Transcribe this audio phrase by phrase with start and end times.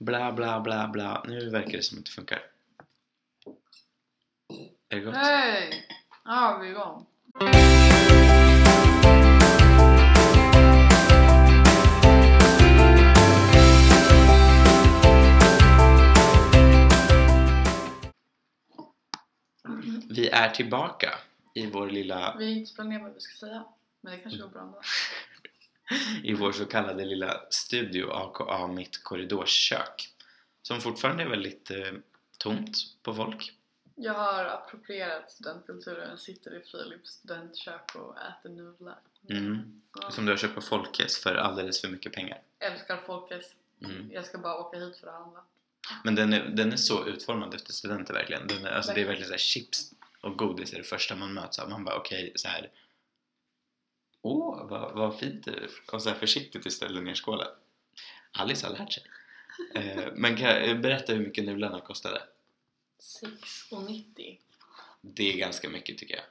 [0.00, 1.24] Bla bla bla bla.
[1.28, 2.42] Nu verkar det som att det funkar.
[4.88, 5.14] Är det gott?
[5.14, 5.86] Hej!
[6.24, 7.06] Ja, vi är igång.
[20.08, 21.10] Vi är tillbaka
[21.54, 23.64] i vår lilla, Vi har inte planerat vad vi ska säga.
[24.00, 24.80] Men det kanske går bra ändå.
[26.22, 30.14] i vår så kallade lilla studio aka mitt korridorskök.
[30.62, 31.92] Som fortfarande är väldigt eh,
[32.38, 33.52] tomt på folk.
[33.94, 36.18] Jag har approprierat studentkulturen.
[36.18, 38.98] Sitter i Philips studentkök och äter nudlar.
[39.30, 39.82] Mm.
[40.00, 40.10] Ja.
[40.10, 42.42] Som du har köpt på Folkets för alldeles för mycket pengar.
[42.58, 43.54] Älskar Folkets.
[43.84, 44.10] Mm.
[44.12, 45.44] Jag ska bara åka hit för att handla.
[46.04, 48.46] Men den är, den är så utformad efter studenter verkligen.
[48.46, 51.32] Den är, alltså det är verkligen så här chips och godis är det första man
[51.32, 51.70] möts av.
[51.70, 52.70] Man bara okej så här.
[54.22, 57.48] Åh, vad, vad fint du Och så här försiktigt du ställer ner skålen.
[58.32, 59.02] Alice har lärt sig.
[59.74, 62.22] Eh, men kan jag berätta hur mycket nudlarna kostade?
[63.30, 64.38] 6,90.
[65.00, 66.24] Det är ganska mycket tycker jag.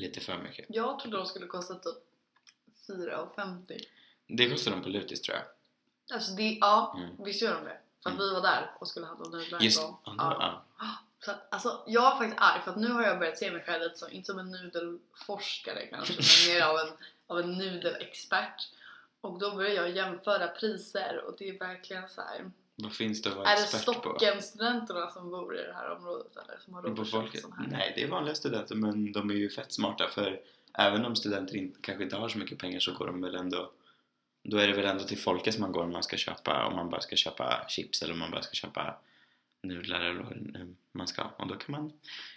[0.00, 0.66] Lite för mycket.
[0.68, 1.94] Jag trodde de skulle kosta typ
[2.88, 3.80] 4,50.
[4.26, 5.46] Det kostar de på Lutis tror jag.
[6.16, 7.24] Alltså det, ja, Mm.
[7.24, 7.78] visst gör de det?
[8.02, 8.26] För att Mm.
[8.28, 9.96] vi var där och skulle handla nudlar en Just gång.
[10.04, 10.96] ja, ja.
[11.24, 13.62] Så att, alltså, jag är faktiskt arg för att nu har jag börjat se mig
[13.62, 16.88] själv lite som, inte som en nudelforskare kanske, men mer av en,
[17.26, 18.68] av en nudelexpert.
[19.20, 22.50] Och då börjar jag jämföra priser och det är verkligen så här.
[22.74, 23.92] Vad finns det att vara Är det expert på?
[23.92, 27.40] Stockholmsstudenterna som bor i det här området eller som har råd att köpa folket?
[27.40, 27.66] sån här?
[27.66, 30.40] Nej, det är vanliga studenter men de är ju fett smarta för
[30.78, 33.72] även om studenter inte, kanske inte har så mycket pengar så går de väl ändå
[34.42, 36.76] då är det väl ändå till folket som man går om man ska köpa om
[36.76, 38.98] man bara ska köpa chips eller om man bara ska köpa
[39.62, 41.92] nudlar eller vad det nu man ska och då kan man,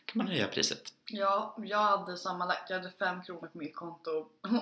[0.06, 0.82] kan man höja priset.
[1.06, 4.12] Ja, jag hade sammanlagt, jag hade fem kronor på mitt konto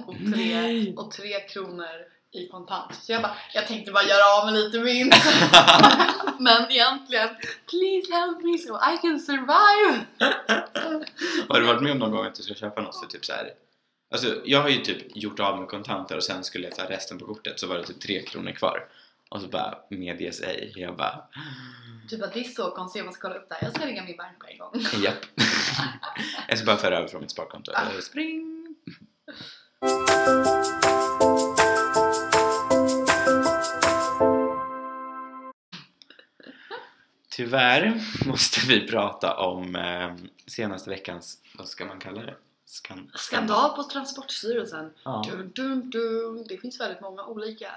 [0.07, 0.83] och Nej.
[0.85, 2.95] tre, och tre kronor i kontant.
[2.95, 5.15] Så jag bara, jag tänkte bara göra av med lite mynt.
[6.39, 7.29] Men egentligen,
[7.69, 10.05] please help me so I can survive!
[11.49, 13.33] har du varit med om någon gång att du ska köpa något för typ så
[13.33, 13.53] här
[14.11, 17.19] Alltså jag har ju typ gjort av med kontanter och sen skulle jag ta resten
[17.19, 18.87] på kortet så var det typ tre kronor kvar
[19.33, 20.73] och så bara medges ej.
[20.75, 21.27] Jag bara
[22.09, 23.63] Typ att det är så konstigt, jag måste kolla upp det här.
[23.63, 24.71] Jag ska ringa min bank på en gång.
[25.03, 25.15] Japp.
[26.47, 27.71] jag ska bara föra över från mitt sparkonto.
[27.75, 28.01] Ah.
[28.01, 28.75] Spring!
[37.29, 40.15] Tyvärr måste vi prata om eh,
[40.47, 42.35] senaste veckans, vad ska man kalla det?
[42.67, 44.93] Skan- Skandal på Transportstyrelsen.
[45.03, 45.25] Ja.
[45.29, 46.45] Dun, dun, dun.
[46.47, 47.71] Det finns väldigt många olika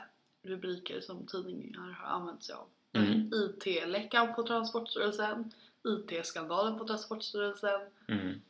[0.46, 2.66] rubriker som tidningar har använt sig av.
[2.92, 3.30] Mm.
[3.34, 5.52] IT-läckan på Transportstyrelsen,
[5.84, 8.40] IT-skandalen på Transportstyrelsen, Mm.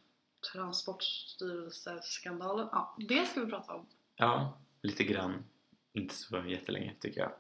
[0.52, 2.68] Transportstyrelseskandalen.
[2.72, 3.86] Ja, det ska vi prata om.
[4.16, 5.44] ja, lite grann.
[5.92, 7.32] Inte så jättelänge tycker jag.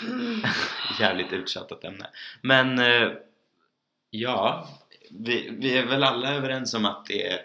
[1.00, 2.10] Jävligt uttjatat ämne.
[2.42, 3.12] Men eh,
[4.10, 4.68] ja,
[5.10, 7.40] vi, vi är väl alla överens om att det är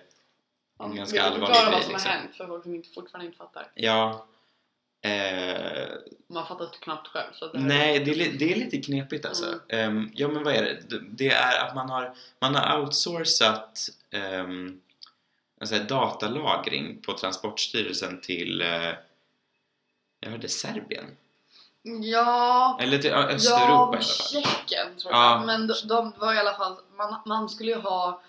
[0.79, 1.83] en ganska vi allvarlig förklarar vad grej.
[1.83, 2.11] som Liksom.
[2.11, 3.71] har hänt för folk som inte, fortfarande inte fattar.
[3.75, 4.25] Ja.
[5.05, 5.87] Eh,
[6.27, 7.33] Man fattar knappt själv.
[7.33, 9.45] Så det nej, det är, det är lite knepigt alltså.
[9.45, 9.59] Mm.
[9.97, 10.99] Ehm, ja, men vad är det?
[10.99, 14.81] Det- är att man har, man har outsourcat um,
[15.61, 18.91] alltså, datalagring på Transportstyrelsen till eh,
[20.19, 21.05] jag hörde Serbien?
[22.01, 24.01] Ja, Eller till Östeuropa ja.
[24.01, 25.31] Tjeckien tror Ja.
[25.31, 25.45] jag.
[25.45, 28.21] Men de, de var i alla fall, man, man skulle ju ha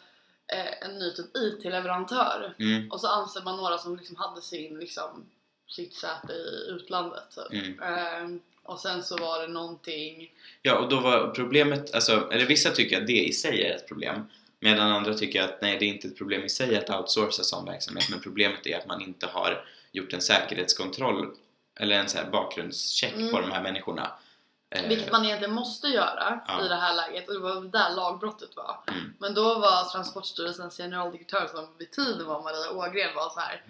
[0.53, 2.55] eh, en ny typ IT-leverantör.
[2.59, 5.27] Mm, Och så anser man några som liksom hade sin, liksom,
[5.75, 7.31] sitt säte i utlandet.
[7.51, 7.53] Typ.
[7.53, 7.83] mm.
[7.83, 10.33] Ehm, och sen så var det någonting...
[10.63, 13.89] Ja, och då var problemet, alltså, eller vissa tycker att det i sig är ett
[13.89, 14.27] problem
[14.61, 17.65] medan andra tycker att nej, det är inte ett problem i sig att outsourca sån
[17.65, 21.35] verksamhet men problemet är att man inte har gjort en säkerhetskontroll
[21.77, 23.31] eller en så här bakgrundscheck Mm.
[23.33, 24.13] på de här människorna.
[24.71, 26.65] Eh, Vilket man egentligen måste göra Ja.
[26.65, 28.77] i det här läget och det var där lagbrottet var.
[28.87, 29.15] Mm.
[29.19, 33.63] Men då var Transportstyrelsens generaldirektör som vid tiden var Maria Ågren var så här.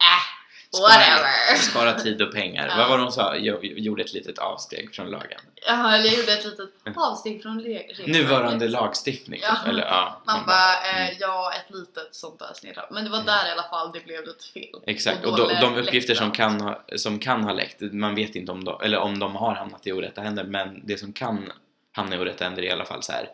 [0.00, 0.41] Äh,
[0.82, 1.56] whatever!
[1.56, 2.68] Spara tid och pengar.
[2.68, 2.76] Ja.
[2.76, 3.36] Vad var det hon sa?
[3.36, 5.40] Jag gjorde ett litet avsteg från lagen.
[5.66, 8.06] Ja, eller jag gjorde ett litet avsteg från le- regelverket.
[8.06, 9.40] Nuvarande lagstiftning.
[9.42, 9.56] Ja.
[9.56, 9.68] typ.
[9.68, 11.02] Eller, ja, Man bara, mm.
[11.12, 12.86] eh, ja ett litet sånt där sneddrag.
[12.90, 13.26] Men det var Mm.
[13.26, 14.80] där i alla fall det blev ett fel.
[14.86, 18.34] Exakt, Och och, då de, uppgifter som kan, ha, som kan ha läckt, man vet
[18.34, 21.52] inte om de, eller om de har hamnat i orätta händer men det som kan
[21.92, 23.28] hamna i orätta händer är i alla fall så här,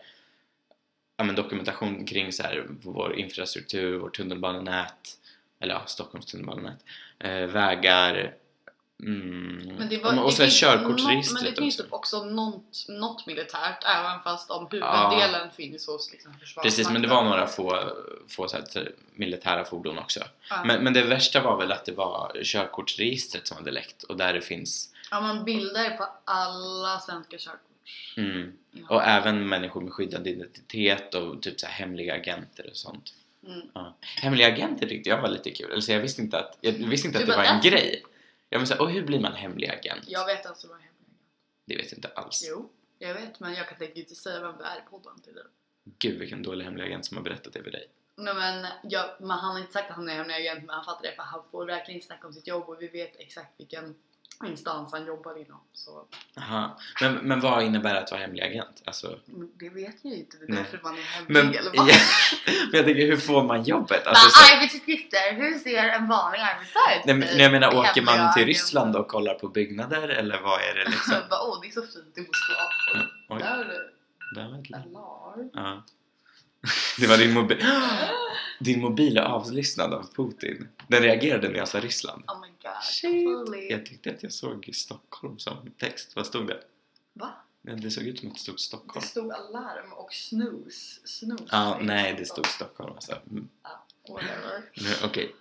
[1.16, 4.94] ja, men dokumentation kring så här, vår infrastruktur, vårt tunnelbanenät
[5.60, 6.84] eller ja, Stockholms tunnelbanenät
[7.18, 8.34] eh, vägar
[9.02, 11.82] mm, Men det var, och så något- körkortsregistret Men det finns också.
[11.84, 16.32] typ också något, något militärt även fast om huvuddelen finns hos liksom,
[16.62, 17.92] Precis, men det var några få,
[18.28, 20.20] få så här, militära fordon också.
[20.50, 20.64] Ja.
[20.64, 24.32] Men, men det värsta var väl att det var körkortsregistret som hade läckt och där
[24.32, 27.60] det finns Ja, man bildar på alla svenska körkort.
[28.16, 28.52] Mm.
[28.70, 28.86] Ja.
[28.88, 33.14] Och även människor med skyddad identitet och typ så hemliga agenter och sånt.
[33.48, 33.68] Mm.
[33.74, 33.96] Ja.
[34.00, 35.72] Hemliga agenter tyckte jag var lite kul.
[35.72, 38.02] Alltså jag visste inte att, jag visste inte Du att det var en "That's- grej.
[38.48, 40.04] Jag men så här, och hur blir man hemlig agent?
[40.06, 40.94] Jag vet alltså vad hemliga
[41.64, 42.44] Det vet jag inte alls.
[42.50, 42.68] Jo,
[42.98, 45.44] jag vet men jag kan tänka inte säga vem det är i podden till dig.
[45.98, 47.86] Gud vilken dålig hemlig agent som har berättat det för dig.
[48.16, 50.84] Nej men, jag, men han har inte sagt att han är hemlig agent men han
[50.84, 53.94] fattar det för han får verkligen snacka om sitt jobb och vi vet exakt vilken
[54.46, 55.60] instans han jobbar inom.
[55.72, 56.04] Så
[56.38, 56.78] Aha.
[57.00, 58.82] Men, men vad innebär att vara hemlig agent?
[58.84, 59.18] Alltså,
[59.60, 60.62] det vet jag ju inte, det är Nej.
[60.62, 61.86] därför man är hemlig men, eller ja, vad?
[62.70, 64.06] men jag tänker hur får man jobbet?
[64.06, 67.04] Alltså, så, arbetsuppgifter, hur ser en vanlig arbetsdag ut?
[67.04, 68.46] nej, men, jag menar åker man till.
[68.46, 71.14] Ryssland och kollar på byggnader eller vad är det liksom?
[71.30, 73.04] Åh, det är så fint i Moskva.
[73.28, 73.98] Oj, Där är det
[74.34, 75.50] där var ett alarm.
[75.54, 75.82] Ja.
[76.98, 77.64] Det var din mobil.
[78.60, 80.68] Din mobil är avlyssnad av Putin.
[80.88, 82.24] Den reagerade när jag sa Ryssland.
[82.26, 83.70] Oh my god, Shit.
[83.70, 86.16] Jag tyckte att jag såg Stockholm som text.
[86.16, 86.60] Vad stod det?
[87.12, 87.34] Va?
[87.62, 89.06] Men Det såg ut som att det stod Det Stockholm.
[89.06, 91.00] stod alarm och snooze.
[91.04, 93.12] snooze Ja, nej det stod Stockholm alltså.
[93.30, 93.48] Mm.
[94.08, 94.62] Whatever.
[95.04, 95.34] Okej.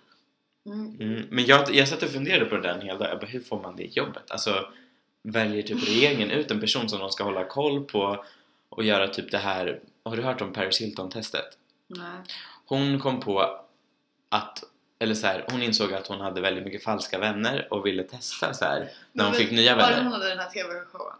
[0.66, 0.96] Mm.
[1.00, 1.26] Mm.
[1.30, 3.10] Men jag, jag satt och funderade på det där en hel dag.
[3.10, 4.30] Jag bara, hur får man det jobbet?
[4.30, 4.72] Alltså,
[5.22, 8.24] väljer typ regeringen ut en person som de ska hålla koll på
[8.68, 9.80] och göra typ det här.
[10.08, 11.58] Har du hört om Paris Hilton-testet?
[11.86, 12.20] Nej.
[12.66, 13.60] Hon kom på
[14.28, 14.64] att,
[14.98, 18.54] eller så här, hon insåg att hon hade väldigt mycket falska vänner och ville testa
[18.54, 20.02] så här när hon fick nya Var det vänner.
[20.04, 21.16] hon hade den här tv-showen?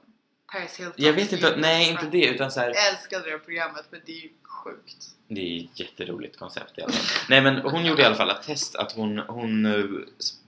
[0.52, 0.94] Paris Hilton.
[0.96, 4.12] Jag vet inte, nej inte det utan så här, Jag älskade det programmet men det
[4.12, 5.06] är ju sjukt.
[5.28, 7.26] Det är ett jätteroligt koncept i alla fall.
[7.28, 9.66] Nej men hon gjorde i alla fall ett test att hon, hon,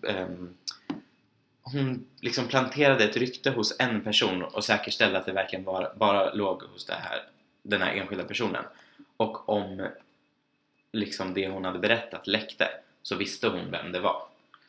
[0.09, 0.55] ehm,
[1.63, 6.35] hon liksom planterade ett rykte hos en person och säkerställde att det verkligen bara, bara
[6.35, 7.23] låg hos det här,
[7.63, 8.65] den här enskilda personen.
[9.17, 9.89] Och om
[10.93, 12.69] liksom det hon hade berättat läckte
[13.03, 14.23] så visste hon vem det var.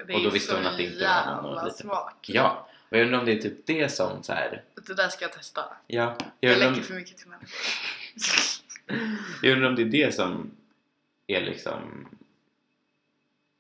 [0.08, 2.16] Det Och då visste hon att det inte var någon liten- smart.
[2.28, 4.64] Ja, och jag undrar om det är typ det som så här.
[4.88, 5.62] Det där ska jag testa.
[5.88, 7.60] Ja, jag Jag läcker om, för mycket till människor.
[9.42, 10.52] jag undrar om det är det som
[11.28, 12.08] är liksom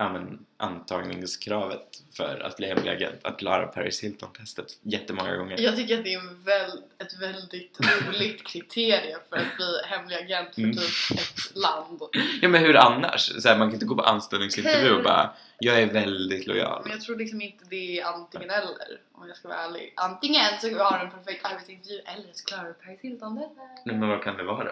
[0.02, 1.88] ja, men, antagningskravet
[2.18, 3.20] för att bli hemlig agent.
[3.24, 5.60] Att klara Paris Hilton-testet jättemånga gånger.
[5.60, 10.16] Jag tycker att det är en väl, ett väldigt roligt kriterie för att bli hemlig
[10.16, 10.76] agent för Mm.
[10.76, 12.02] typ ett land.
[12.42, 13.42] Ja men hur annars?
[13.42, 16.82] Så här, man kan inte gå på anställningsintervju och bara Jag är väldigt lojal.
[16.84, 19.94] Men jag tror liksom inte det är antingen eller om jag ska vara ärlig.
[19.96, 23.50] Antingen så har du en perfekt arbetsintervju eller så klarar du Paris Hilton det.
[23.86, 24.72] Nej, men vad kan det vara då?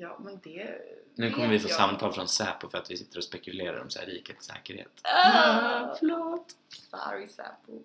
[0.00, 0.78] Ja men det
[1.14, 1.76] Nu kommer vi få jag.
[1.76, 5.00] samtal från Säpo för att vi sitter och spekulerar om så här, rikets säkerhet.
[5.02, 6.46] Ah, förlåt.
[6.90, 7.82] sorry Säpo.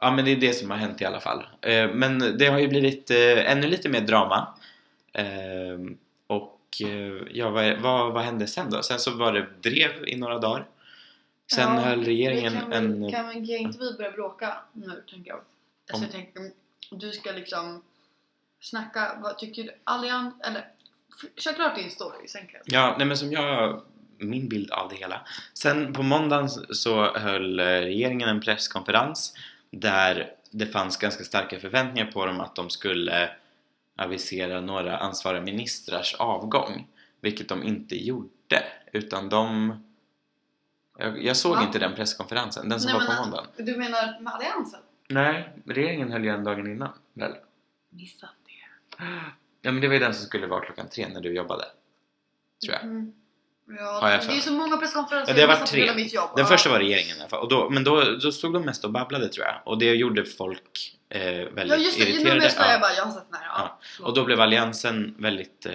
[0.00, 1.46] Ja men det är det som har hänt i alla fall.
[1.60, 4.54] Eh, Men det har ju blivit eh, ännu lite mer drama.
[5.12, 5.24] Eh,
[6.26, 6.60] Och
[7.30, 8.82] ja, vad, vad, vad hände sen då?
[8.82, 10.66] Sen så var det drev i några dagar.
[11.52, 13.12] Sen Ja, höll regeringen vi kan, väl- en...
[13.12, 15.36] Kan, kan inte vi börja bråka nu tänker jag?
[15.38, 16.50] Alltså Om- jag tänker,
[16.90, 17.82] du ska liksom
[18.60, 19.70] snacka, vad tycker du?
[19.84, 20.68] Allians, eller
[21.36, 23.82] kör klart din story sen kan jag Ja, nej men som jag...
[24.18, 25.20] Min bild av det hela.
[25.54, 29.34] Sen på måndagen så höll eh, regeringen en presskonferens
[29.70, 33.30] där det fanns ganska starka förväntningar på dem att de skulle
[33.96, 36.86] avisera några ansvariga ministrars avgång.
[37.20, 38.64] Vilket de inte gjorde.
[38.92, 39.72] Utan de...
[40.98, 41.62] Jag, jag såg Va?
[41.62, 43.46] inte den presskonferensen, den som Nej, var på men- måndagen.
[43.56, 44.80] Du menar med Alliansen?
[45.08, 46.92] Nej, regeringen höll ju en dagen innan.
[47.14, 47.32] Väl?
[47.90, 48.30] Missat
[48.98, 49.04] det.
[49.66, 51.64] Ja men det var ju den som skulle vara klockan tre när du jobbade.
[52.64, 52.82] Tror jag.
[52.82, 53.12] Mm.
[53.78, 55.32] Ja, Har jag det för är så många presskonferenser.
[55.32, 55.94] Ja, det har varit tre.
[55.94, 56.30] Mitt jobb.
[56.36, 56.48] Den Ja.
[56.50, 57.42] första var regeringen i alla fall.
[57.42, 59.54] Och då, men då, då stod de mest och babblade tror jag.
[59.64, 62.40] Och det gjorde folk eh, väldigt Ja just det, irriterade.
[62.40, 62.70] mest Ja.
[62.72, 63.46] jag bara, jag har sett den här.
[63.48, 63.78] Ja.
[64.04, 65.66] Och då blev alliansen väldigt...
[65.66, 65.74] Eh,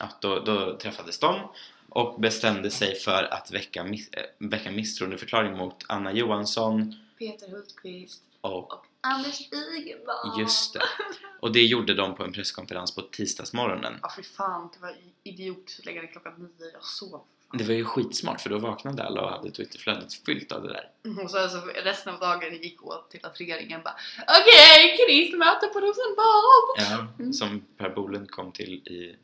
[0.00, 1.40] ja, då, då träffades de
[1.88, 8.22] och bestämde sig för att väcka, miss, eh, väcka misstroendeförklaring mot Anna Johansson Peter Hultqvist
[8.40, 10.38] och och Anders Ygeman.
[10.38, 10.82] just det.
[11.40, 13.98] Och det gjorde de på en presskonferens på tisdagsmorgonen.
[14.02, 16.70] Ja fy fan, det var idiotiskt att lägga den klockan nio.
[16.72, 17.20] Jag sov.
[17.52, 20.90] Det var ju skitsmart för då vaknade alla och hade Twitterflödet fyllt av det där.
[21.24, 23.94] Och så alltså, resten av dagen gick åt till att regeringen bara
[24.40, 26.76] Okej, krismöte på Rosenbad!
[26.90, 27.32] Ja, Mm.
[27.32, 29.16] som Per Bolund kom till i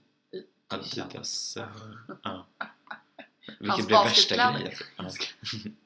[0.68, 1.56] Adidas.
[1.56, 1.64] eh,
[2.22, 2.46] Ja.
[3.46, 4.72] Hans Vilket blev värsta grejen.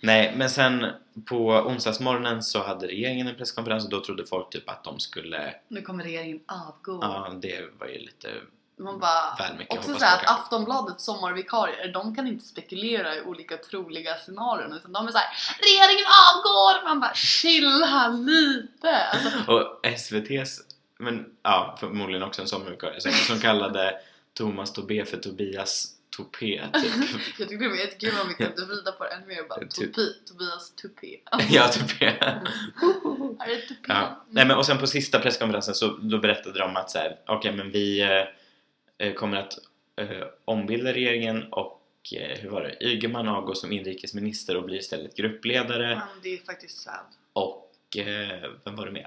[0.00, 0.86] Nej, men sen
[1.26, 5.54] på onsdagsmorgonen så hade regeringen en presskonferens och då trodde folk typ att de skulle...
[5.68, 6.98] Nu kommer regeringen avgå.
[7.02, 8.28] Ja, det var ju lite
[8.76, 10.40] Man bara, väl mycket också såhär att.
[10.40, 15.28] Aftonbladets sommarvikarier, de kan inte spekulera i olika troliga scenarion utan de är såhär
[15.60, 16.88] Regeringen avgår!
[16.88, 18.96] Man bara chilla lite!
[18.96, 20.60] Alltså, Och SVT's,
[20.98, 24.00] men ja, förmodligen också en sommarvikarie, som, som kallade
[24.34, 26.92] Thomas Tobé för Tobias tupé typ.
[27.38, 29.70] Jag tyckte det var jättekul om vi kunde vrida på det ännu mer bara Typ.
[29.94, 31.16] Topi, Tobias tupé.
[31.50, 32.06] ja, tupé.
[32.06, 33.84] Är det tupé?
[33.88, 34.24] Ja.
[34.30, 37.52] Nej, men, och sen på sista presskonferensen så då berättade de att så här, okej
[37.56, 39.58] men vi eh, eh, kommer att
[39.96, 41.82] eh, ombilda regeringen och
[42.16, 42.84] eh, hur var det?
[42.86, 47.04] Ygeman avgår som inrikesminister och blir istället gruppledare Ja, det är faktiskt sad.
[47.32, 49.06] och eh, vem var det med?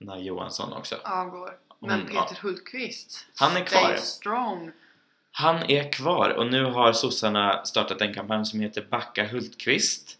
[0.00, 0.96] Anna Johansson också.
[1.04, 1.58] Avgår.
[1.80, 2.38] Men Peter.
[2.42, 3.80] Hultqvist, Han är kvar.
[3.80, 4.72] stay strong.
[5.32, 10.18] Han är kvar och nu har sossarna startat en kampanj som heter Backa Hultqvist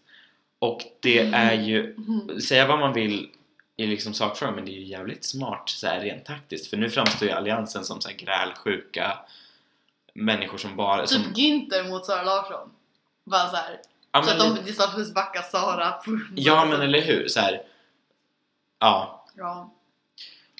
[0.59, 1.33] och det Mm.
[1.33, 2.41] är ju Mhm.
[2.41, 3.29] säga vad man vill
[3.77, 6.89] i liksom sakfrågan men det är ju jävligt smart så här, rent taktiskt för nu
[6.89, 9.17] framstår ju alliansen som så här grälsjuka
[10.13, 12.71] människor som bara som, Typ Günther mot Sara Larsson.
[13.25, 13.79] Bara såhär.
[14.11, 15.93] ja, så men, att de istället backa Sara.
[16.35, 17.61] ja men eller hur så här,
[18.79, 19.71] ja Ja.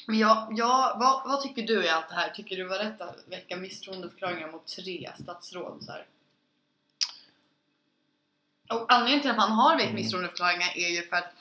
[0.06, 2.30] Men jag, jag, vad, vad tycker du i allt det här?
[2.30, 5.84] Tycker du var rätt att väcka misstroendeförklaringar mot tre statsråd?
[5.84, 6.06] Så här?
[8.70, 9.96] Och anledningen till att man har väckt Mm.
[10.02, 11.34] misstroendeförklaringar är ju för att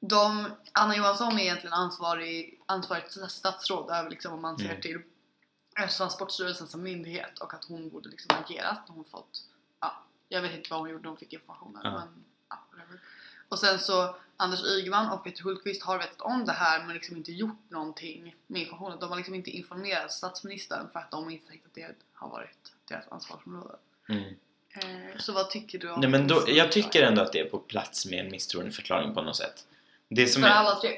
[0.00, 4.80] de, Anna Johansson är egentligen ansvarig, ansvarigt statsråd över liksom om man ser Mm.
[4.80, 5.02] till
[5.96, 8.80] Transportstyrelsen som myndighet och att hon borde liksom agerat.
[8.88, 9.42] Hon fått,
[9.80, 11.90] ja, jag vet inte vad hon gjorde när hon fick informationen Ja.
[11.90, 12.56] men ja.
[13.48, 17.16] Och sen så Anders Ygeman och Peter Hultqvist har vetat om det här men liksom
[17.16, 18.98] inte gjort någonting med informationen.
[19.00, 22.72] De har liksom inte informerat statsministern för att de inte tänkt att det har varit
[22.88, 23.74] deras ansvarsområde.
[24.08, 24.34] mm.
[24.76, 27.44] Eh, så vad tycker du om Nej, men då, jag tycker ändå att det är
[27.44, 29.66] på plats med en misstroendeförklaring på något sätt
[30.08, 30.90] det som För är, alla tre?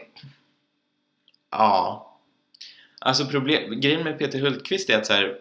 [1.51, 2.19] Ja.
[2.99, 5.41] Alltså problem, grejen med Peter Hultqvist är att så här,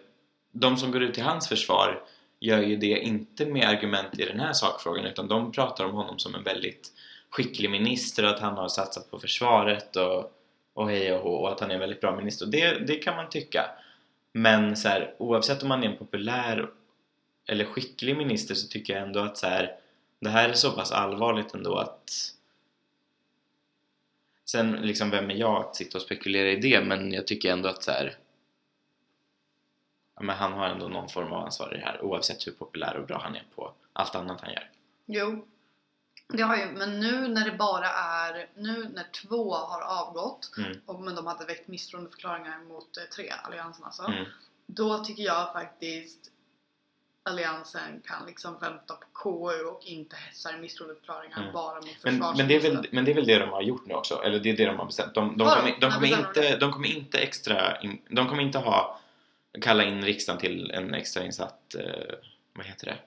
[0.52, 2.02] de som går ut till hans försvar
[2.46, 6.18] gör ju det inte med argument i den här sakfrågan utan de pratar om honom
[6.18, 6.92] som en väldigt
[7.30, 10.32] skicklig minister och att han har satsat på försvaret och,
[10.74, 12.46] och hej och hå och att han är en väldigt bra minister.
[12.46, 13.70] Och det, det kan man tycka.
[14.32, 16.68] Men så här, oavsett om man är en populär
[17.46, 19.70] eller skicklig minister så tycker jag ändå att så här,
[20.20, 22.32] det här är så pass allvarligt ändå att
[24.48, 26.84] Sen liksom, vem är jag att sitta och spekulera i det?
[26.84, 28.16] Men jag tycker ändå att så här,
[30.20, 33.06] men han har ändå någon form av ansvar i det här oavsett hur populär och
[33.06, 34.70] bra han är på allt annat han gör.
[35.06, 35.46] Jo.
[36.28, 40.80] Det har ju, men nu när det bara är, nu när två har avgått Mm.
[40.86, 44.02] och, men de hade väckt misstroendeförklaringar mot eh, tre, alliansen alltså.
[44.02, 44.24] Mm.
[44.66, 46.30] Då tycker jag faktiskt
[47.22, 51.52] Alliansen kan liksom vänta på KU och inte hetsa misstroendeförklaringar Mm.
[51.52, 53.86] bara mot Men, men, det är väl, men det är väl det de har gjort
[53.86, 54.22] nu också?
[54.22, 55.14] Eller det är det de har bestämt?
[55.14, 59.00] De, de, kommer, de, kommer, inte, de kommer inte extra in, De kommer inte ha
[59.60, 62.14] kalla in riksdagen till en extrainsatt eh,
[62.52, 62.98] vad heter det?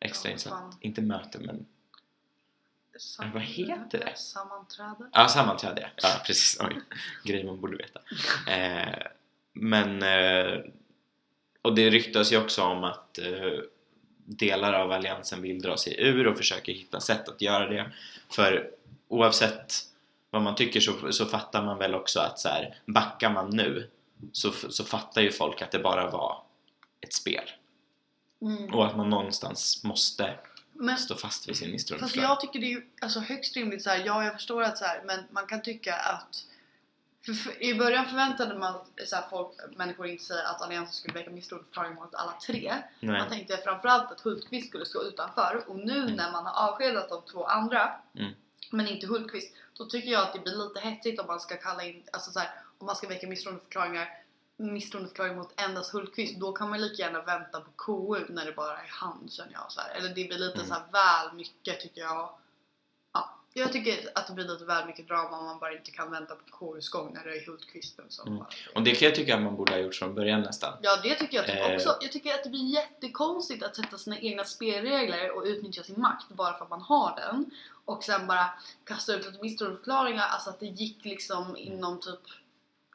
[0.00, 0.78] Extrainsatt, fan.
[0.80, 1.66] inte möte men
[3.00, 4.16] Sam- vad heter det?
[4.16, 5.10] Sammanträde?
[5.12, 5.90] Ja, sammanträde.
[5.96, 6.60] Ja, precis.
[6.60, 6.80] Oj.
[7.24, 8.00] Grej man borde veta.
[8.52, 9.06] Eh,
[9.52, 10.02] men...
[10.02, 10.60] Eh,
[11.62, 13.58] och det ryktas ju också om att eh,
[14.24, 17.92] delar av alliansen vill dra sig ur och försöker hitta sätt att göra det.
[18.30, 18.70] För
[19.08, 19.74] oavsett
[20.30, 23.90] vad man tycker så, så fattar man väl också att så här, backar man nu
[24.32, 26.42] så, så fattar ju folk att det bara var
[27.00, 27.50] ett spel.
[28.42, 28.74] Mm.
[28.74, 30.38] Och att man någonstans måste
[30.72, 32.28] Men stå fast vid sin Fast misstroendeförklaring.
[32.28, 34.02] jag tycker det är ju alltså högst rimligt så här.
[34.06, 36.46] ja jag förstår att så här, men man kan tycka att
[37.26, 41.14] för, för, I början förväntade man så här, folk, människor inte säga att Alliansen skulle
[41.14, 42.74] väcka misstroendeförklaring mot alla tre.
[43.00, 43.18] Nej.
[43.20, 46.12] Man tänkte framförallt att Hultqvist skulle stå utanför och nu Mm.
[46.12, 48.32] när man har avskedat de två andra Mm.
[48.70, 51.84] men inte Hultqvist då tycker jag att det blir lite hetsigt om man ska kalla
[51.84, 52.50] in, alltså så här,
[52.80, 54.08] om man ska väcka misstroendeförklaringar
[54.56, 58.72] misstroendeförklaring mot endast Hultqvist då kan man lika gärna vänta på KU när det bara
[58.78, 59.90] är han känner jag så här.
[59.90, 60.66] eller det blir lite Mm.
[60.66, 62.30] så här väl mycket tycker jag
[63.12, 66.10] ja, jag tycker att det blir lite väl mycket drama om man bara inte kan
[66.10, 68.38] vänta på KUs gång när det är Hultqvisten som Mm.
[68.38, 70.72] bara Och det kan jag tycka att man borde ha gjort från början nästan.
[70.82, 71.74] Ja det tycker jag typ Eh.
[71.74, 71.96] också.
[72.00, 76.28] Jag tycker att det blir jättekonstigt att sätta sina egna spelregler och utnyttja sin makt
[76.28, 77.50] bara för att man har den.
[77.84, 78.50] Och sen bara
[78.84, 82.20] kasta ut lite misstroendeförklaringar, alltså att det gick liksom inom typ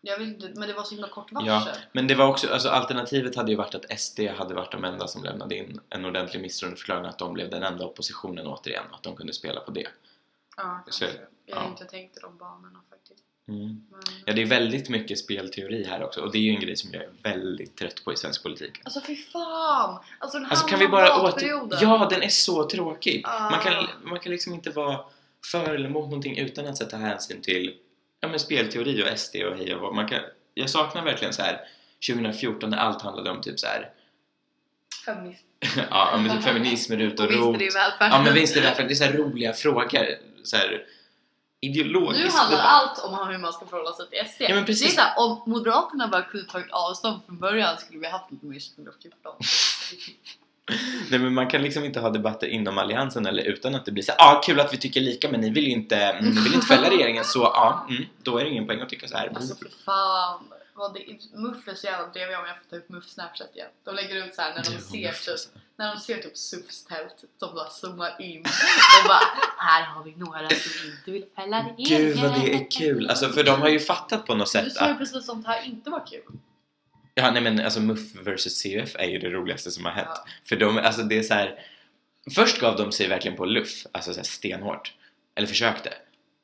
[0.06, 1.48] jag inte, men det var så himla kort varsel.
[1.48, 4.84] Ja, men det var också, alltså alternativet hade ju varit att SD hade varit de
[4.84, 9.04] enda som lämnade in en ordentlig misstroendeförklaring att de blev den enda oppositionen återigen att
[9.04, 9.88] de kunde spela på det.
[10.58, 11.06] Ja, Så-.
[11.46, 11.70] Jag har ja.
[11.70, 13.24] inte tänkt i de banorna faktiskt.
[13.48, 13.86] Mm.
[13.92, 14.02] Men...
[14.26, 16.90] Ja, det är väldigt mycket spelteori här också och det är ju en grej som
[16.94, 18.82] jag är väldigt trött på i svensk politik.
[18.84, 20.00] Alltså fy fan!
[20.20, 21.48] Alltså den här Alltså kan vi bara åter...
[21.82, 23.22] Ja, den är så tråkig!
[23.26, 23.50] Ah.
[23.50, 25.00] Man, kan, man kan liksom inte vara
[25.52, 27.76] för eller emot någonting utan att sätta hänsyn till
[28.26, 29.94] ja, men spelteori och SD och hej och hå.
[29.94, 30.20] man kan
[30.54, 31.60] Jag saknar verkligen så här
[32.08, 33.90] 2014 när allt handlade om typ så här
[35.06, 35.46] Feminism.
[35.90, 38.18] ja, men typ feminism, RUT och ROT vinster i välfärden.
[38.18, 40.08] Ja men vinst i välfärden, det är så här roliga frågor.
[40.44, 40.86] Så här,
[41.62, 44.42] ideologisk Nu handlar allt om hur man ska förhålla sig till SD.
[44.42, 44.96] Ja, men precis.
[44.96, 48.46] Det är såhär, om Moderaterna bara kunde tagit avstånd från början skulle vi haft lite
[48.46, 49.36] mer 2014.
[51.12, 54.04] Nej men man kan liksom inte ha debatter inom alliansen eller utan att det blir
[54.04, 56.42] så ja ah, kul att vi tycker lika men ni vill ju inte, mm, ni
[56.42, 59.18] vill inte fälla regeringen så ja, mm, då är det ingen poäng att tycka så
[59.18, 59.32] här.
[59.36, 60.44] Alltså för fan.
[60.78, 61.00] Vad det,
[61.34, 63.68] Muff är så jävla dreviga om jag får ta upp Muff Snapchat igen.
[63.84, 67.24] De lägger ut såhär när de Du, ser typ när de ser typ SUFs tält,
[67.40, 69.20] de bara zoomar in och bara
[69.58, 72.08] här har vi några som inte vill fälla regeringen.
[72.08, 73.10] Gud vad det är kul!
[73.10, 75.42] Alltså för de har ju fattat på något Du sätt sa ju att precis som
[75.42, 76.24] det här inte var kul.
[77.18, 80.08] Ja nej men alltså MUF vs CUF är ju det roligaste som har hänt.
[80.12, 80.26] Ja.
[80.46, 81.60] För de, alltså det är så här.
[82.36, 84.94] Först gav de sig verkligen på luff, alltså så här stenhårt.
[85.36, 85.94] Eller försökte.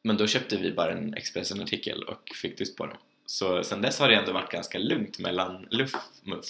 [0.04, 2.98] Men då köpte vi bara en Expressen-artikel och fick tyst på dem.
[3.26, 6.46] Så sen dess har det ändå varit ganska lugnt mellan luff och MUF.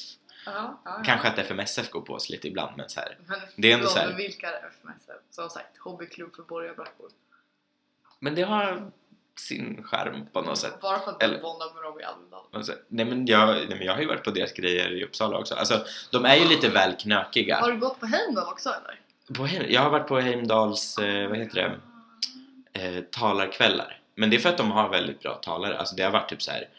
[0.46, 3.18] Ja, ja, Kanske att FMSF går på oss lite ibland men så här.
[3.28, 5.10] Men Det är ändå så här- vilka är FMS?
[5.32, 7.10] Som sagt, hobbyklubb för borgarbrackor.
[8.20, 8.92] Men det har
[9.40, 10.82] sin charm på något sätt.
[10.82, 12.78] Bara för att Eller- du bondar med dem i Almedalen.
[12.88, 15.56] Nej men, jag, nej men jag har ju varit på deras grejer i Uppsala också.
[15.56, 17.60] Alltså de är ju lite väl knökiga.
[17.60, 19.00] Har du gått på Heimdal också eller?
[19.38, 21.80] På Heim, jag har varit på Heimdals, eh, vad heter
[22.74, 23.98] det, eh, talarkvällar.
[24.16, 25.78] Men det är för att de har väldigt bra talare.
[25.78, 26.70] Alltså det har varit typ så här,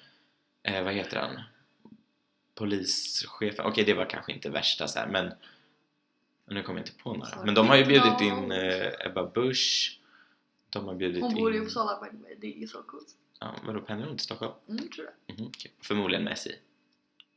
[0.63, 1.41] eh, vad heter han?
[2.55, 3.65] Polischefen.
[3.67, 5.33] Okej, det var kanske inte värsta så här, men
[6.51, 7.45] nu kommer jag inte på några.
[7.45, 9.99] Men de har ju bjudit in eh, Ebba Busch.
[10.73, 11.59] De har bjudit Hon bor i.
[11.59, 13.09] Uppsala by the way, det är så coolt.
[13.41, 14.53] Ja, vadå, pendlar hon till Stockholm?
[14.69, 15.39] Mm, tror jag.
[15.39, 15.73] Mhm, okej.
[15.83, 16.51] Förmodligen med SJ.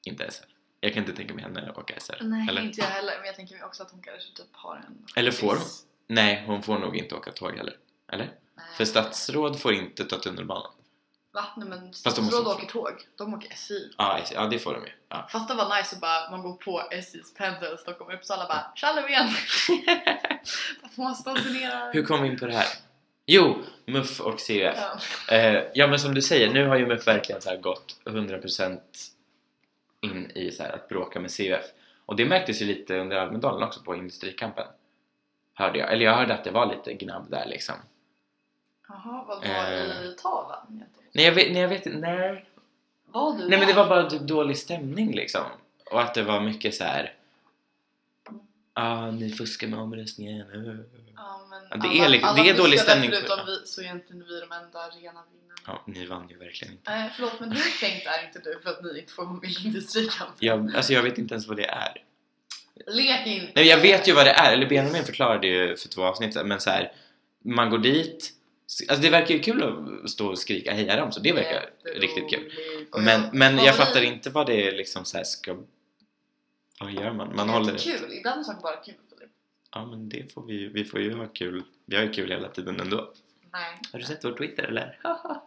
[0.04, 0.44] Inte SL.
[0.80, 2.14] Jag kan inte tänka mig henne åka SL.
[2.22, 2.62] Nej, Eller?
[2.62, 3.14] inte jag heller.
[3.18, 5.06] Men jag tänker mig också att hon kanske typ har en...
[5.16, 5.66] Eller får hon?
[6.08, 7.78] Nej, hon får nog inte åka tåg heller.
[8.12, 8.26] Eller?
[8.56, 8.66] Nej.
[8.78, 10.72] För statsråd får inte ta tunnelbanan.
[11.34, 11.46] Va?
[11.58, 12.92] Nej men Fast de måste- statsråd åker tåg.
[13.16, 13.74] De åker SJ.
[13.98, 14.34] Ja, SJ.
[14.36, 14.92] ja det får de ju.
[15.10, 15.28] Ja.
[15.32, 19.30] Fatta vad nice att bara man går på SJs pendel Stockholm Uppsala bara Tja Löfven!
[20.98, 21.92] Man stationera.
[21.92, 22.68] Hur kom vi in på det här?
[23.26, 23.56] Jo,
[23.86, 24.78] MUF och CUF.
[25.30, 25.36] Ja.
[25.36, 28.80] Eh, ja men som du säger, nu har ju MUF verkligen så gått 100%
[30.02, 31.66] in i så att bråka med CUF.
[32.06, 34.68] Och det märktes ju lite under Almedalen också på Industrikampen.
[35.54, 35.94] Hörde jag.
[35.94, 37.76] Eller jag hörde att det var lite gnabb där liksom.
[38.88, 40.04] Jaha, vad var Eh.
[40.06, 40.84] i talen?
[41.12, 42.46] Nej jag vet, nej, jag vet nej.
[43.06, 43.74] Var du Nej men det där?
[43.74, 45.42] var bara dålig stämning liksom.
[45.92, 47.14] Och att det var mycket så här.
[48.78, 50.42] Ah, ni fuskar med omröstningen.
[50.52, 50.80] uh."
[51.16, 53.68] Ja, men Ja, det alla- är li- alla det är dålig stämning för- Förutom vi
[53.68, 55.62] så är inte vi de enda rena vinnarna.
[55.68, 56.92] Ja, ni vann ju verkligen inte.
[56.92, 59.50] Nej förlåt men hur tänkt är inte du för att ni inte får vara med
[59.52, 60.36] i Industrikampen?
[60.40, 62.02] Jag, alltså jag vet inte ens vad det är.
[62.88, 63.52] Lek inte!
[63.56, 66.60] Nej, jag vet ju vad det är, eller Benjamin förklarade ju för två avsnitt men
[66.60, 66.92] så här,
[67.46, 68.32] man går dit
[68.90, 69.64] Alltså det verkar ju kul
[70.04, 72.52] att stå och skrika heja dem, så det verkar riktigt kul.
[72.98, 75.56] Men, men jag fattar inte vad det är liksom så ska...
[76.80, 77.36] Vad gör man?
[77.36, 77.78] Man det är håller...
[77.78, 79.32] kul, ibland är saker bara kul Filip.
[79.72, 81.64] Ja men det får vi vi får ju ha kul.
[81.86, 83.12] Vi har ju kul hela tiden ändå.
[83.52, 83.80] Nej.
[83.92, 85.00] Har du sett vår Twitter eller?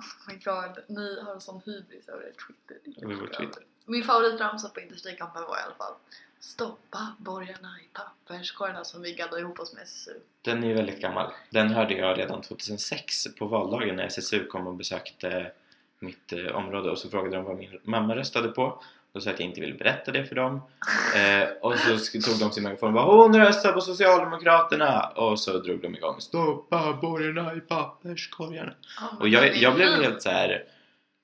[0.00, 3.04] Oh my god, ni har en sån hybris över er Twitter.
[3.04, 3.26] Över vår.
[3.26, 3.62] Twitter.
[3.84, 5.94] Min favoritramsa på Industrikampen var i alla fall
[6.40, 10.20] Stoppa borgarna i papperskorgarna som vi gaddade ihop oss med SSU.
[10.42, 11.32] Den är ju väldigt gammal.
[11.50, 15.52] Den hörde jag redan 2006 på valdagen när SSU kom och besökte
[15.98, 18.82] mitt eh, område och så frågade de vad min mamma röstade på.
[19.12, 20.60] Då sa jag att jag inte ville berätta det för dem.
[21.16, 25.12] Eh, och så tog de sin megafon och bara Hon röstar på Socialdemokraterna!
[25.16, 28.72] Och så drog de igång Stoppa borgarna i papperskorgarna.
[29.10, 30.64] Men Och jag, jag blev helt så här.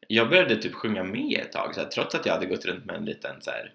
[0.09, 2.85] Jag började typ sjunga med ett tag så här, trots att jag hade gått runt
[2.85, 3.73] med en liten så här,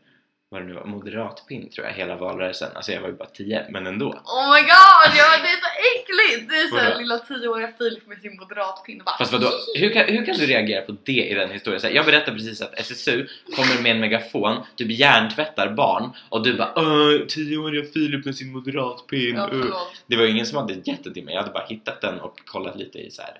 [0.52, 2.70] vad det nu var, moderatpin tror jag hela valrörelsen.
[2.76, 4.06] Alltså jag var ju bara 10 men ändå.
[4.06, 6.50] Oh my god, ja, det är så äckligt!
[6.50, 10.26] Det är såhär lilla tioåriga Filip med sin moderatpinne bara Fast vadå, hur kan, hur
[10.26, 11.82] kan du reagera på det i den historien?
[11.82, 16.44] Så här, jag berättar precis att SSU kommer med en megafon, typ hjärntvättar barn och
[16.44, 19.36] du bara "Åh, 10-åriga Filip med sin moderatpin.
[19.36, 19.76] Ja, uh."
[20.08, 22.20] Det var ju ingen som hade gett det till mig, jag hade bara hittat den
[22.20, 23.38] och kollat lite i så här,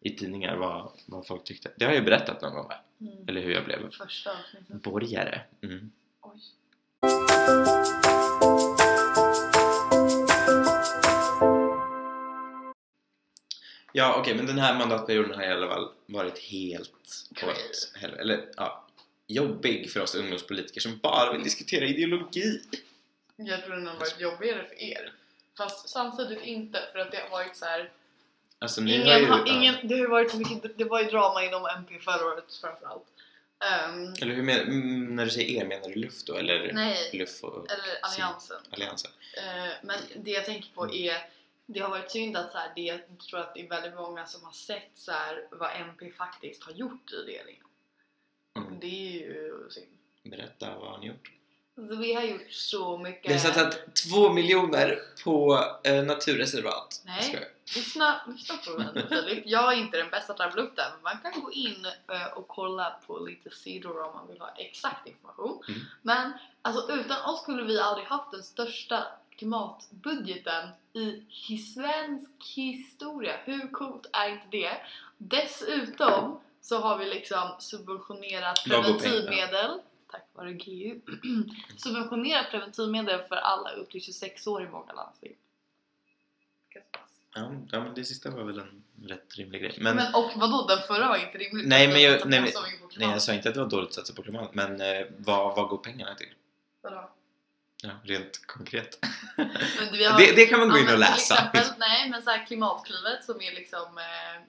[0.00, 1.70] i tidningar vad, vad folk tyckte.
[1.76, 2.74] Det har jag ju berättat någon gång va?
[3.00, 3.28] Mm.
[3.28, 4.30] Eller hur jag blev Första
[4.68, 5.40] borgare.
[5.62, 5.90] Mm.
[13.92, 16.90] Ja okej, men den här mandatperioden har i alla fall varit helt
[17.30, 18.20] åt helvete.
[18.20, 18.86] Eller ja,
[19.26, 22.60] jobbig för oss ungdomspolitiker som bara vill diskutera ideologi.
[23.36, 25.12] Jag tror den har varit jobbigare för er.
[25.58, 27.90] Fast samtidigt inte för att det har varit så här.
[28.58, 29.26] Alltså ni har Ingen, ju...
[29.26, 29.46] ja.
[29.46, 33.06] ingen, det har varit så mycket, det var ju drama inom MP förra året framförallt.
[33.62, 36.34] Um, Eller hur men, mm, när du säger er, menar du luft då?
[36.34, 38.56] Eller nej, luft och eller alliansen.
[38.70, 39.10] alliansen?
[39.36, 41.28] Eh, men det jag tänker på är
[41.66, 44.26] det har varit synd att så här, det, jag tror att det är väldigt många
[44.26, 47.66] som har sett så här, vad MP faktiskt har gjort i regeringen.
[48.56, 48.80] Mm.
[48.80, 49.98] Det är ju synd.
[50.22, 51.30] Berätta, vad har ni gjort?
[51.76, 53.30] Så vi har gjort så mycket.
[53.30, 57.02] Vi har satsat två miljoner på eh, naturreservat.
[57.04, 57.48] Nej.
[57.76, 59.44] Lyssna, lyssna på mig Filip.
[59.46, 60.84] Jag är inte den bästa tabellukten.
[61.02, 65.06] Man kan gå in eh, och kolla på lite sidor om man vill ha exakt
[65.08, 65.62] information.
[65.68, 65.80] Mm.
[66.02, 66.32] Men
[66.62, 69.06] alltså utan oss skulle vi aldrig haft den största
[69.36, 70.68] klimatbudgeten
[71.48, 73.36] i svensk historia.
[73.44, 74.76] Hur coolt är inte det?
[75.18, 79.80] Dessutom så har vi liksom subventionerat preventivmedel
[80.12, 81.00] tack vare GU
[81.76, 85.32] subventionerat preventivmedel för alla upp till 26 år i många landsting.
[87.34, 89.76] Ja, ja, men det sista var väl en rätt rimlig grej.
[89.80, 91.68] Men, Men, och vadå, den förra var inte rimlig?
[91.68, 92.40] Nej, men jag- nej,
[92.96, 95.56] nej, jag sa inte att det var dåligt att satsa på klimat, men eh, vad,
[95.56, 96.34] vad går pengarna till?
[96.82, 97.10] Vadå?
[97.82, 98.98] Ja, rent konkret.
[99.36, 101.34] Har- Det, det kan man gå in och läsa.
[101.34, 103.98] Exempel, nej, men så här klimatklivet som är liksom...
[103.98, 104.42] Eh,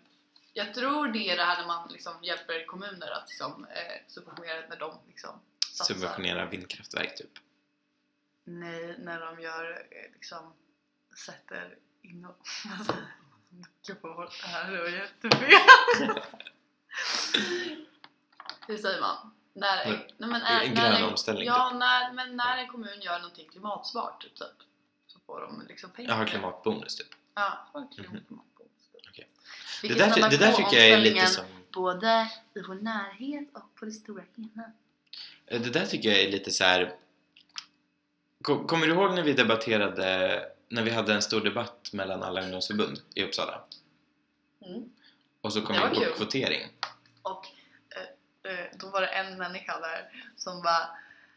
[0.56, 4.68] jag tror det är det här när man liksom hjälper kommuner att liksom, eh, subventionera
[4.70, 5.30] när de liksom
[5.74, 5.94] satsar.
[5.96, 7.40] Subventionera vindkraftverk typ.
[8.44, 10.54] Nej, när de gör eh, liksom
[11.26, 12.48] sätter in och...
[13.88, 15.52] Gud vad det här var jättefel!
[18.68, 19.34] Hur säger man?
[19.54, 22.68] När, Men, nej, men en är, grön när en, omställning, Ja, när, men när en
[22.68, 24.68] kommun gör någonting klimatsmart typ,
[25.08, 26.10] så får de liksom pengar.
[26.10, 27.08] Jag har klimatbonus typ.
[27.34, 28.90] Ja, en klimatbonus.
[29.10, 29.30] Okej.
[29.82, 31.46] Vi Det kan där, det där på tycker jag är lite omställningen som...
[31.72, 34.72] Både i vår närhet och på det stora hela.
[35.48, 36.94] Eh, Det där tycker jag är lite så här.
[38.42, 42.42] Kom- Kommer du ihåg när vi debatterade, när vi hade en stor debatt mellan alla
[42.42, 43.62] ungdomsförbund i Uppsala?
[44.66, 44.84] Mm.
[45.42, 46.14] Och så kom Det vi in på kul.
[46.16, 46.68] kvotering.
[47.22, 47.48] Och
[48.46, 50.88] eh, eh, då var det en människa där som bara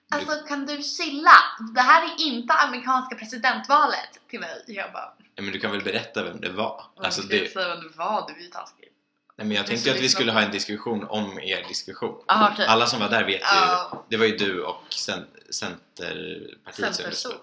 [0.08, 1.32] Alltså kan du chilla?
[1.74, 4.64] Det här är inte amerikanska presidentvalet till mig.
[4.66, 6.84] Jag bara Ja, men du kan väl berätta vem det var?
[6.96, 8.88] Alltså "Men du det, säger vem det var, du är ju taskig.
[9.36, 12.24] Nej, men jag tänkte att vi liksom- skulle ha en diskussion om er diskussion.
[12.28, 12.66] Aha, okej.
[12.66, 17.40] Alla som var där vet ju, Ja, det var ju du och cen, Centerpartiets ungdomsförbund.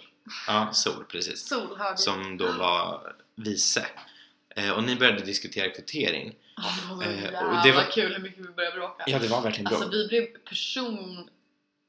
[0.48, 1.48] Ja, Sol precis.
[1.50, 3.86] Sol Som då var vice.
[4.56, 6.36] Eh, och ni började diskutera kvotering.
[6.58, 9.04] Ja, det var så Eh, jävla det var- kul hur mycket vi började bråka.
[9.08, 9.78] Ja, det var verkligen bra.
[9.78, 10.24] Alltså vi blev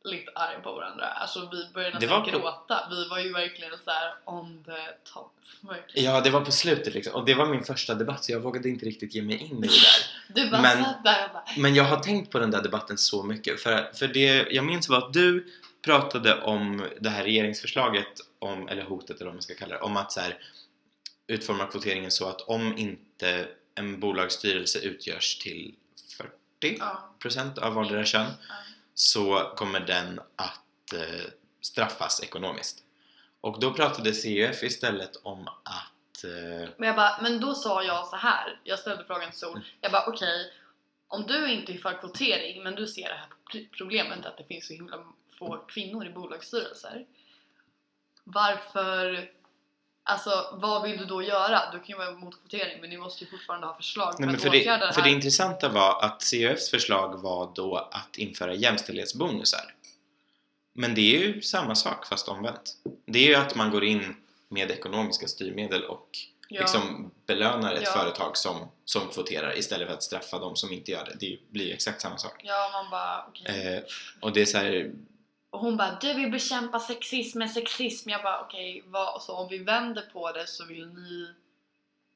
[0.05, 1.07] personligt arga på varandra.
[1.07, 2.87] Alltså vi började nästan på- gråta.
[2.91, 5.33] Vi var ju verkligen så här on the top.
[5.61, 6.13] Verkligen.
[6.15, 7.15] Ja, det var på slutet liksom.
[7.15, 9.67] Och det var min första debatt så jag vågade inte riktigt ge mig in i
[9.67, 10.07] det där.
[10.45, 12.99] Du bara Men- satt där och bara Men jag har tänkt på den där debatten
[12.99, 13.61] så mycket.
[13.61, 15.47] För, för det jag minns var att du
[15.83, 18.07] pratade om det här regeringsförslaget,
[18.39, 20.39] om, eller hotet eller vad man ska kalla det, om att så här,
[21.27, 25.75] utforma kvoteringen så att om inte en bolagsstyrelse utgörs till
[26.63, 27.63] 40% ja.
[27.67, 28.55] av vardera kön Ja
[28.95, 31.25] så kommer den att eh,
[31.61, 32.83] straffas ekonomiskt.
[33.41, 38.07] Och då pratade CUF istället om att eh, Men jag bara, men då sa jag
[38.07, 38.61] så här.
[38.65, 39.61] Jag ställde frågan till Sol.
[39.81, 40.53] Jag bara okej,
[41.09, 43.29] om du inte är för kvotering men du ser det här
[43.79, 45.05] problemet att det finns så himla
[45.39, 47.07] få kvinnor i bolagsstyrelser.
[48.25, 49.31] Varför,
[50.05, 51.63] alltså vad vill du då göra?
[51.73, 54.35] Du kan ju vara emot kvotering men ni måste ju fortfarande ha förslag för Nej,
[54.35, 55.09] att för, åtgärda det, det för här.
[55.09, 59.75] det intressanta var att CUFs förslag var då att införa jämställdhetsbonusar.
[60.75, 62.73] Men det är ju samma sak fast omvänt.
[63.07, 64.17] Det är ju att man går in
[64.49, 66.09] med ekonomiska styrmedel och
[66.49, 66.61] ja.
[66.61, 67.91] liksom belönar ett Ja.
[67.93, 71.17] företag som, som kvoterar istället för att straffa de som inte gör det.
[71.21, 72.41] Det blir ju exakt samma sak.
[72.45, 73.75] ja, man bara okej.
[73.77, 73.83] Eh,
[74.21, 74.91] och det är så här,
[75.55, 78.11] Och hon bara du vill bekämpa sexism med sexism.
[78.11, 81.29] Jag bara okej, vad, så om vi vänder på det så vill ni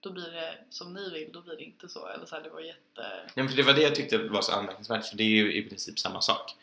[0.01, 2.09] då blir det som ni vill, då blir det inte så.
[2.09, 3.03] Eller så här, det var jätte...
[3.35, 5.63] Ja, för det var det jag tyckte var så anmärkningsvärt, för det är ju i
[5.63, 6.55] princip samma sak.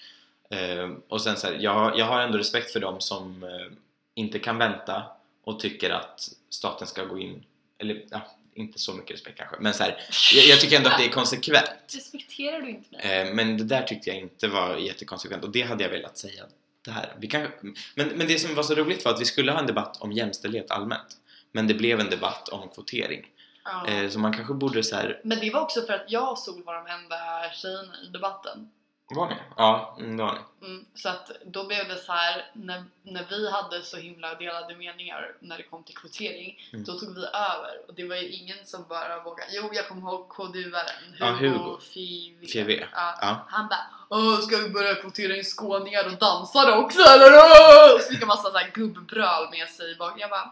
[0.49, 3.77] Eh, och sen så här, jag, jag har ändå respekt för dem som eh,
[4.13, 5.03] inte kan vänta
[5.43, 7.43] och tycker att staten ska gå in,
[7.77, 8.21] eller ja,
[8.53, 10.01] inte så mycket respekt kanske, men så här,
[10.33, 11.69] jag, jag tycker ändå att det är konsekvent.
[11.87, 13.19] Respekterar du inte mig?
[13.21, 16.45] Eh, men det där tyckte jag inte var jättekonsekvent och det hade jag velat säga
[16.85, 17.13] där.
[17.17, 17.47] Vi kan,
[17.95, 20.11] men, men det som var så roligt var att vi skulle ha en debatt om
[20.11, 21.17] jämställdhet allmänt.
[21.51, 23.25] Men det blev en debatt om kvotering.
[23.63, 23.87] Ja.
[23.87, 26.37] Eh, så man kanske borde så här, Men det var också för att jag och
[26.37, 27.15] Sol var de enda
[27.53, 28.69] tjejerna i debatten.
[29.09, 29.35] Var ni?
[29.57, 30.67] Ja, det var ni.
[30.67, 34.75] Mm, så att då blev det så här när, när vi hade så himla delade
[34.75, 36.85] meningar när det kom till kvotering, Mm.
[36.85, 39.49] då tog vi över och det var ju ingen som bara vågade.
[39.53, 41.79] Jo, jag kommer ihåg KDU-aren, Ja, Hugo.
[41.93, 42.47] Five.
[42.47, 43.17] Five, Ja.
[43.21, 43.45] ja.
[43.49, 47.99] Han bara Åh, ska vi börja kvotera in skåningar och dansare också eller?
[47.99, 50.13] Så fick han massa så här gubbbröl med sig bak.
[50.17, 50.51] Jag bara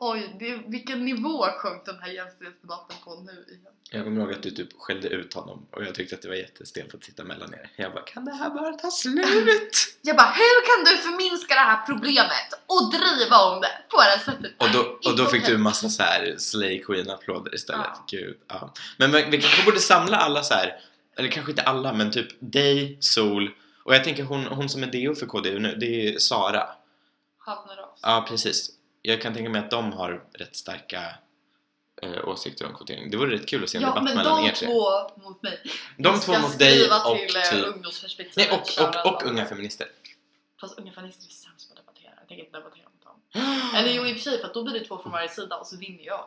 [0.00, 3.72] Oj, det, vilken nivå sjönk den här jämställdhetsdebatten på nu igen?
[3.90, 6.34] Jag kommer ihåg att du typ skällde ut honom och jag tyckte att det var
[6.34, 7.70] jättestelt att sitta mellan er.
[7.76, 9.26] Jag bara, kan det här bara ta slut?
[10.02, 14.02] Jag bara, hur kan du förminska det här problemet och driva om det på det
[14.02, 14.52] här sättet?
[14.58, 17.86] Och då, och då fick du massa så här Slay Queen applåder istället.
[17.94, 18.04] Ja.
[18.10, 18.74] Gud, ja.
[18.96, 20.80] Men vi vi kanske borde samla alla så här,
[21.16, 23.50] eller kanske inte alla men typ dig, Sol
[23.84, 26.68] Och jag tänker hon, hon som är DO för KDU nu, det är Sara.
[27.38, 28.00] Havnerås.
[28.02, 28.77] Ja, precis.
[29.08, 31.02] Jag kan tänka mig att de har rätt starka
[32.02, 33.10] eh, åsikter om kvotering.
[33.10, 34.66] Det vore rätt kul att se en Ja, debatt men mellan de er tre.
[34.68, 35.62] två mot mig.
[35.96, 38.36] De två mot dig och till eh, typ...
[38.36, 39.30] Nej, och, och, och dem.
[39.30, 39.86] unga feminister.
[40.60, 42.10] Fast unga feminister är sämst på att debattera.
[42.20, 43.20] Jag tänker inte debattera mot dem.
[43.76, 45.56] Eller jo i och för sig för att då blir det två från varje sida
[45.56, 46.24] och så vinner jag.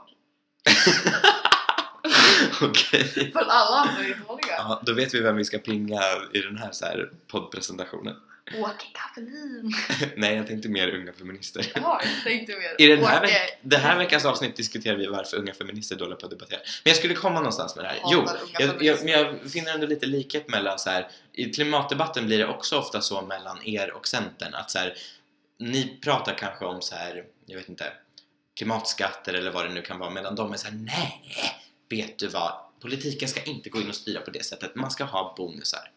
[2.61, 3.31] Okej.
[3.33, 4.55] För alla andra är dåliga.
[4.57, 6.01] Ja, då vet vi vem vi ska pinga
[6.33, 8.15] i den här, så här poddpresentationen.
[8.59, 9.73] Åke Kavelin.
[10.17, 11.71] Nej, jag tänkte mer unga feminister.
[11.75, 12.75] Jaha, jag tänkte mer.
[12.81, 16.15] I den här, veck- det här veckans avsnitt diskuterar vi varför unga feminister är dåliga
[16.15, 16.59] på att debattera.
[16.83, 17.99] Men jag skulle komma någonstans med det här.
[18.11, 18.25] Jo,
[18.59, 22.47] jag, jag, men jag finner ändå lite likhet mellan så här, i klimatdebatten blir det
[22.47, 24.97] också ofta så mellan er och Centern att så här,
[25.59, 27.93] ni pratar kanske om så här, jag vet inte,
[28.57, 31.21] klimatskatter eller vad det nu kan vara medan de är så här, nej,
[31.89, 35.03] vet du vad, politiken ska inte gå in och styra på det sättet, man ska
[35.03, 35.91] ha bonusar.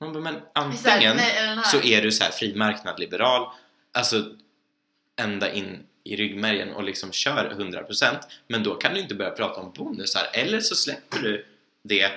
[0.00, 3.52] Man bara, men Så här, antingen nej, så är du så här fri marknad-liberal,
[3.92, 4.24] alltså
[5.16, 9.60] ända in i ryggmärgen och liksom kör 100% men då kan du inte börja prata
[9.60, 10.22] om bonusar.
[10.32, 11.46] Eller så släpper du
[11.82, 12.10] det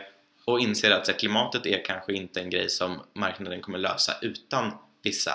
[0.46, 5.34] och inser att klimatet är kanske inte en grej som marknaden kommer lösa utan vissa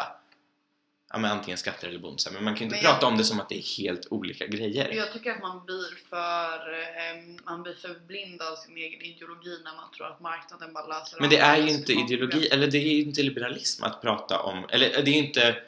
[1.11, 3.17] ja, men antingen skatter eller bonusar men man kan ju inte Men jag- prata om
[3.19, 4.93] det som att det är helt olika grejer.
[4.95, 9.77] Jag tycker att man blir för man blir för blind av sin egen ideologi när
[9.77, 12.93] man tror att marknaden bara löser Men det är ju inte ideologi, eller det är
[12.95, 15.63] ju inte liberalism att prata om, eller det är ju inte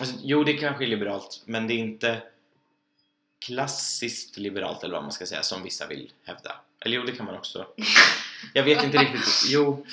[0.00, 2.22] alltså, Jo, det kanske är liberalt, men det är inte
[3.46, 6.56] klassiskt liberalt eller vad man ska säga som vissa vill hävda.
[6.80, 7.66] Eller jo, det kan man också.
[8.54, 9.44] Jag vet inte riktigt.
[9.48, 9.86] Jo,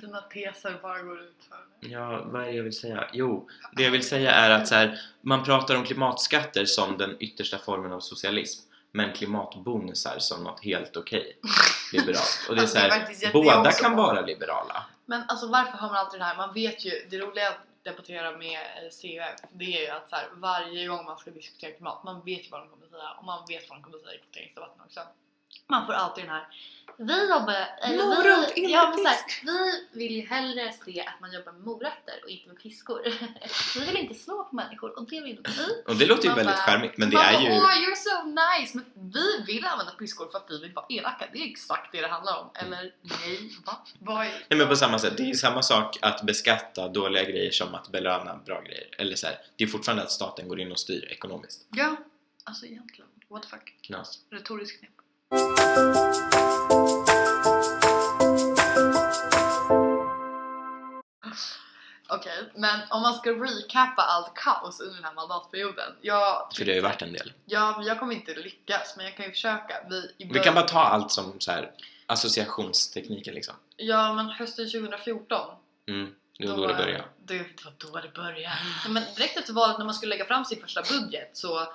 [0.00, 3.08] Dina teser bara går ut för ja, vad är det jag vill säga?
[3.12, 7.16] Jo, det jag vill säga är att så här, man pratar om klimatskatter som den
[7.20, 11.38] yttersta formen av socialism men klimatbonusar som något helt okej
[11.92, 12.46] liberalt.
[12.48, 14.84] Och det är Alltså, så det är här, faktiskt jätte- båda kan på- vara liberala.
[15.06, 16.36] Men alltså varför har man alltid det här?
[16.36, 18.58] Man vet ju, det roliga att debattera med
[19.02, 22.44] CUF det är ju att så här, varje gång man ska diskutera klimat, man vet
[22.46, 25.00] ju vad de kommer säga och man vet vad de kommer säga i kvoteringsdebatten också.
[25.66, 26.46] Man får alltid den här
[26.96, 29.18] vi jobbar, eller Morot, vi, inte ja, men så här,
[29.92, 33.00] vi vill ju hellre se att man jobbar med morötter och inte med piskor.
[33.80, 35.92] vi vill inte slå på människor och det vill vi.
[35.92, 37.48] Och det låter ju väldigt charmigt men det är ju...
[37.50, 38.78] Åh, you're so nice!
[38.78, 41.28] Men vi vill använda piskor för att vi vill vara elaka.
[41.32, 42.50] Det är exakt det det handlar om.
[42.54, 43.86] Eller nej, va?
[43.98, 44.30] Vad är...
[44.48, 47.74] Nej men på samma sätt, det är ju samma sak att beskatta dåliga grejer som
[47.74, 48.88] att belöna bra grejer.
[48.98, 51.66] Eller så här, det är fortfarande att staten går in och styr ekonomiskt.
[51.70, 51.96] Ja,
[52.44, 53.08] alltså egentligen.
[53.28, 53.74] What the fuck?
[53.80, 54.18] Knas.
[54.30, 54.93] Retoriskt knep.
[62.08, 65.92] Okej, men om man ska recappa allt kaos under den här mandatperioden.
[66.00, 67.32] Jag, För det har ju varit en del.
[67.44, 69.74] Ja, jag kommer inte lyckas, men jag kan ju försöka.
[69.90, 71.70] Vi, Vi kan bara ta allt som så här
[72.06, 73.54] associationstekniken liksom.
[73.76, 77.04] Ja, men hösten 2014 Mm, det var då det började.
[77.24, 78.56] Det, var då det började.
[78.88, 81.68] Men direkt efter valet när man skulle lägga fram sin första budget så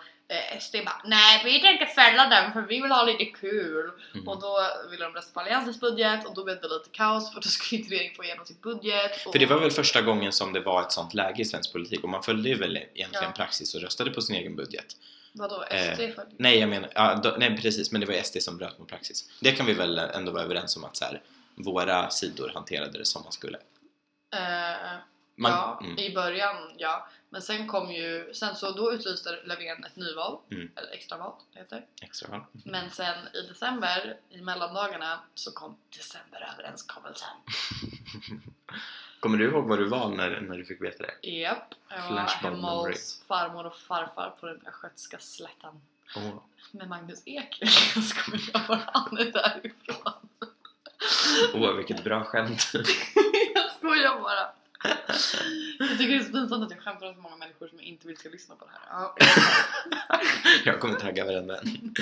[0.59, 3.91] SD bara Nej vi tänker fälla den för vi vill ha lite kul.
[4.13, 4.27] Mm.
[4.27, 4.57] Och då
[4.91, 7.81] ville de rösta på Alliansens budget och då blev det lite kaos för då skulle
[7.81, 9.25] inte regeringen få igenom sin budget.
[9.25, 11.71] Och, För det var väl första gången som det var ett sånt läge i svensk
[11.71, 13.31] politik och man följde väl egentligen Ja.
[13.35, 14.85] praxis och röstade på sin egen budget.
[15.33, 16.25] Vadå eh, SD för?
[16.37, 19.29] Nej, jag menar, ja, då, nej precis, men det var SD som bröt mot praxis.
[19.41, 21.21] Det kan vi väl ändå vara överens om att så här,
[21.55, 23.57] våra sidor hanterade det som man skulle.
[24.35, 24.39] Eh,
[25.35, 27.07] Man, ja, mm, i början ja.
[27.31, 30.71] Men sen kom ju, sen så då utlyste Löfven ett nyval, Mm.
[30.75, 31.85] eller extraval det heter.
[32.01, 32.41] extra val.
[32.65, 37.29] Men sen i december, i mellandagarna, så kom decemberöverenskommelsen.
[39.19, 41.29] Kommer du ihåg vad du var när, när du fick veta det?
[41.29, 45.81] Japp, jag var hemma hos farmor och farfar på den östgötska slätten
[46.15, 46.33] Åh.
[46.71, 47.57] med Magnus Ek.
[47.95, 50.13] Jag skojar bara, han är därifrån.
[51.53, 52.71] Åh, vilket bra skämt.
[53.55, 54.51] jag skojar bara.
[55.79, 57.87] Jag tycker det är så pinsamt att jag skämtar om så många människor som jag
[57.87, 58.79] inte vill ska lyssna på det här.
[58.89, 59.15] Ja.
[60.65, 61.95] Jag kommer tagga varenda en.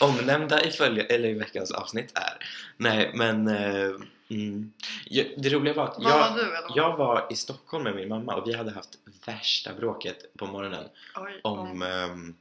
[0.00, 2.46] Omnämnda i, följe, eller i veckans avsnitt är...
[2.76, 3.48] Nej, men...
[3.48, 3.90] Eh,
[4.28, 4.72] mm,
[5.04, 6.58] jag, det roliga var att jag, var du?
[6.74, 10.84] Jag var i Stockholm med min mamma och vi hade haft värsta bråket på morgonen
[11.16, 11.82] Oj, om...
[11.82, 12.34] ehm,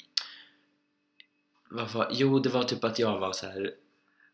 [1.69, 3.73] vad var, jo, det var typ att jag var så här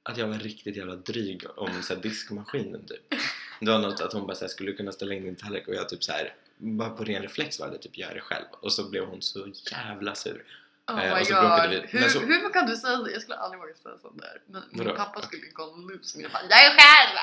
[0.04, 3.20] att jag var riktigt jävla dryg om så här, diskmaskinen typ.
[3.60, 5.68] Det var något att hon bara så här, skulle du kunna ställa in din tallrik
[5.68, 8.46] och jag typ så här bara på ren reflex var det typ gör det själv
[8.62, 10.44] och så blev hon så jävla sur.
[10.92, 11.70] Oh Eh, my god.
[11.70, 11.98] vi.
[12.00, 13.10] Hur, så- hur kan du säga så?
[13.14, 14.42] Jag skulle aldrig våga säga sånt där.
[14.46, 14.98] Men min Vadå?
[14.98, 17.18] pappa skulle gå loose med bara Jag är själv!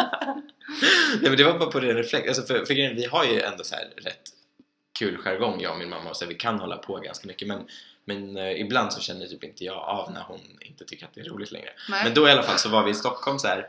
[1.20, 2.28] Nej men det var bara på ren reflex.
[2.28, 4.20] Alltså för, för vi har ju ändå så här rätt
[4.98, 7.66] kul jargong jag och min mamma och så vi kan hålla på ganska mycket men,
[8.04, 11.20] men eh, ibland så känner typ inte jag av när hon inte tycker att det
[11.20, 11.70] är roligt längre.
[11.88, 12.04] Nej.
[12.04, 13.68] Men då i alla fall så var vi i Stockholm så här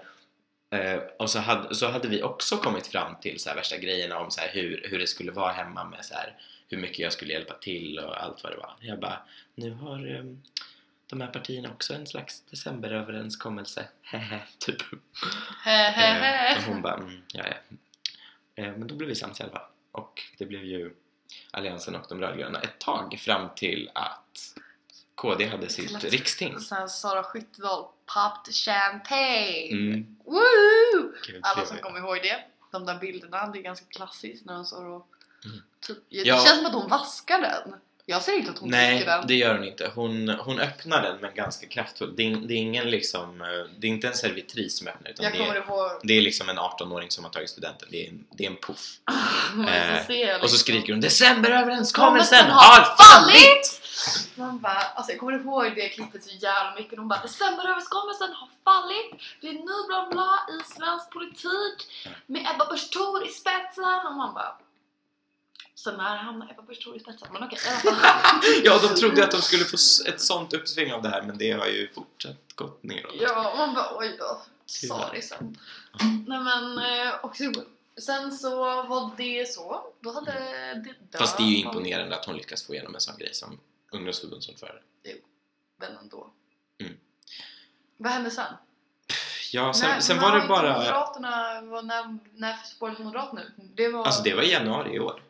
[0.70, 4.20] Eh, och så hade, så hade vi också kommit fram till så här värsta grejerna
[4.20, 6.36] om så här hur, hur det skulle vara hemma med så här
[6.68, 8.76] hur mycket jag skulle hjälpa till och allt vad det var.
[8.80, 9.20] Jag bara,
[9.56, 10.42] nu har um,
[11.08, 14.82] de här partierna också en slags decemberöverenskommelse, hehe, typ.
[15.66, 17.78] Eh, och hon bara, mm, ja, ja.
[18.64, 19.68] Eh, men då blev vi sams i alla fall.
[19.92, 20.94] Och det blev ju
[21.52, 24.56] Alliansen och de rödgröna ett tag fram till att
[25.16, 26.60] KD hade sitt riksting.
[26.88, 29.72] Sara Skyttedal popped champagne!
[29.72, 30.06] Mm.
[30.26, 30.42] Woo!
[31.28, 31.68] Gud, Alla trevligt.
[31.68, 32.40] som kommer ihåg det.
[32.72, 35.08] De där bilderna, det är ganska klassiskt när hon står och...
[35.46, 35.58] Mm.
[35.88, 36.36] Typ, det Ja.
[36.36, 37.76] känns som att hon vaskar den.
[38.08, 39.28] Jag ser inte att hon Nej, dricker den.
[39.28, 39.92] det gör hon inte.
[39.96, 42.18] Hon, hon öppnar den men ganska kraftfullt.
[42.18, 43.48] Det är, det är ingen liksom, eh,
[43.80, 45.90] det är inte en servitris som öppnar utan Jag det är, ihåg...
[46.04, 47.88] det är liksom en 18-åring som har tagit studenten.
[47.92, 48.80] Det är en, det är en puff.
[49.68, 50.50] Eh, Och så liksom.
[50.50, 53.82] skriker hon Decemberöverenskommelsen Kommelsen har fallit!
[54.36, 56.96] Man bara, alltså jag kommer ihåg det klippet så jävla mycket.
[56.96, 59.22] De bara Decemberöverenskommelsen har fallit.
[59.42, 61.78] Det är nu bla bla i svensk politik
[62.26, 64.06] med Ebba Busch Thor i spetsen.
[64.08, 64.58] Och man bara
[65.76, 67.28] så när hamnar Ebba Busch Thor i spetsen?
[67.34, 67.96] Men okej, fall.
[68.64, 71.52] Ja, de trodde att de skulle få ett sånt uppsving av det här men det
[71.52, 73.16] har ju fortsatt gått neråt.
[73.20, 74.42] Ja, man bara oj då.
[74.66, 75.58] Sorry sen.
[76.28, 77.52] Nej men, eh, och så,
[78.02, 79.84] sen så var det så.
[80.00, 80.32] Då hade
[81.12, 83.60] det Fast det är ju imponerande att hon lyckas få igenom en sån grej som
[83.92, 84.82] ungdomsförbundsordförande.
[85.78, 86.30] Men ändå.
[86.82, 86.98] Mm.
[87.98, 88.54] Vad hände sen?
[89.52, 90.78] Ja, sen, När- sen var det bara...
[90.78, 93.54] Moderaterna, var, när, när spårade Moderaterna ut?
[93.58, 94.06] Det var...
[94.06, 95.24] Alltså det var i januari i år.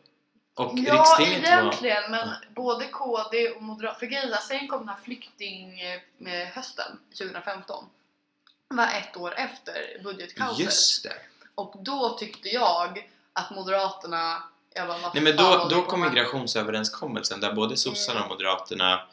[0.54, 1.60] Och ja, rikstinget var...
[1.60, 4.00] egentligen, men både KD och Moderaterna...
[4.00, 7.86] För grejen sen kom den här flykting eh, med hösten 2015.
[8.70, 10.66] Det var ett år efter budgetkaoset.
[10.66, 11.16] Just det!
[11.56, 14.44] Och då tyckte jag att Moderaterna...
[14.76, 18.36] Jag bara, Nej men då, då kom migrationsöverenskommelsen där både sossarna och Mm.
[18.38, 19.08] moderaterna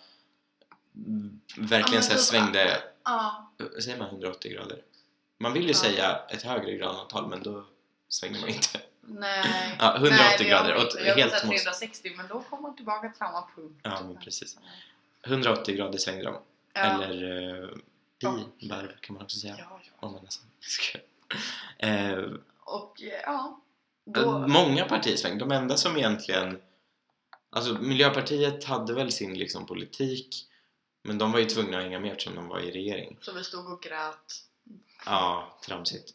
[1.56, 3.50] verkligen så svängde, Ja,
[3.82, 4.82] säger man 180 grader?
[5.38, 5.74] Man vill ju Ja.
[5.74, 7.64] säga ett högre gradantal men då
[8.08, 8.80] svänger man inte.
[9.00, 9.76] nej.
[9.78, 10.94] Ja, 180 nej, grader, åt.
[10.94, 13.80] Jag helt säga mot- 360 men då kommer man tillbaka till samma punkt.
[13.82, 14.58] Ja, men precis.
[15.26, 16.36] 180 grader svängde de.
[16.72, 16.80] Ja.
[16.80, 17.22] Eller
[17.62, 17.70] uh,
[18.18, 18.38] Ja.
[18.60, 19.54] pi varv kan man också säga.
[19.58, 19.90] Ja, ja.
[20.06, 20.98] Om man nästan ska.
[21.78, 22.24] Eh,
[22.60, 23.60] Och eh, ja,
[24.04, 24.46] då...
[24.48, 25.44] Många partier svängde.
[25.44, 26.60] De enda som egentligen...
[27.50, 30.48] Alltså Miljöpartiet hade väl sin liksom politik
[31.02, 33.18] men de var ju tvungna att hänga med eftersom de var i regering.
[33.20, 34.44] Så vi stod och grät.
[35.06, 36.14] Ja, tramsigt.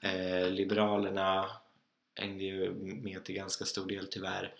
[0.00, 1.50] Eh, Liberalerna
[2.14, 4.54] hängde ju med till ganska stor del tyvärr.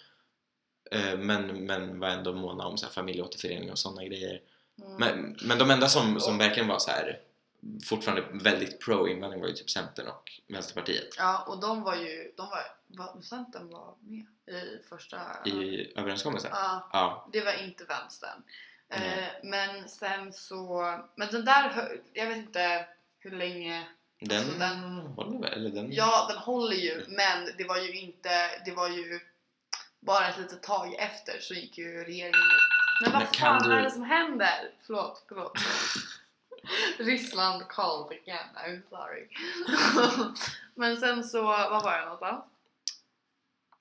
[0.91, 4.41] Eh, men, men var ändå måna om så här, familjeåterförening och sådana grejer.
[4.83, 4.95] Mm.
[4.99, 7.21] Men, men de enda som, som verkligen var så här
[7.89, 12.33] fortfarande väldigt pro-invandring var ju typ Centern och Vänsterpartiet Ja, och de var ju...
[12.37, 15.21] De var, var, Centern var med i första...
[15.45, 16.51] i överenskommelsen.
[16.55, 18.43] Ja, Ja, det var inte vänstern.
[18.89, 20.83] Eh, men sen så...
[21.17, 21.91] Men den där...
[22.13, 22.87] Jag vet inte
[23.19, 23.87] hur länge...
[24.21, 25.53] den, Alltså, den- håller väl?
[25.53, 25.93] Eller den...
[25.93, 28.31] Ja, den håller ju, men det var ju inte...
[28.65, 29.21] Det var ju
[30.01, 32.33] bara ett litet tag efter så gick ju regeringen.
[33.03, 34.71] Men vad Men fan du- är det som händer?
[34.87, 35.53] Förlåt, förlåt.
[36.99, 39.29] Ryssland called again, I'm sorry.
[40.75, 42.45] men sen så, vad var jag någonstans?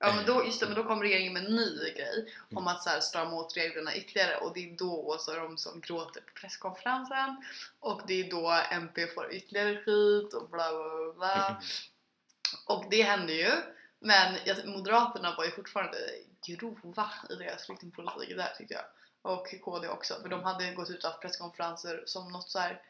[0.00, 2.82] Ja men då, just det, men då kom regeringen med en ny grej om att
[2.82, 7.44] så här, strama åt reglerna ytterligare och det är då Åsa Romson gråter på presskonferensen
[7.80, 11.60] och det är då MP får ytterligare skit och bla bla bla.
[12.66, 13.50] Och det hände ju
[13.98, 15.98] men Moderaterna var ju fortfarande
[16.46, 18.84] grova i deras flyktingpolitik där tyckte jag
[19.28, 22.82] och KD också för de hade gått ut och haft presskonferenser som något så här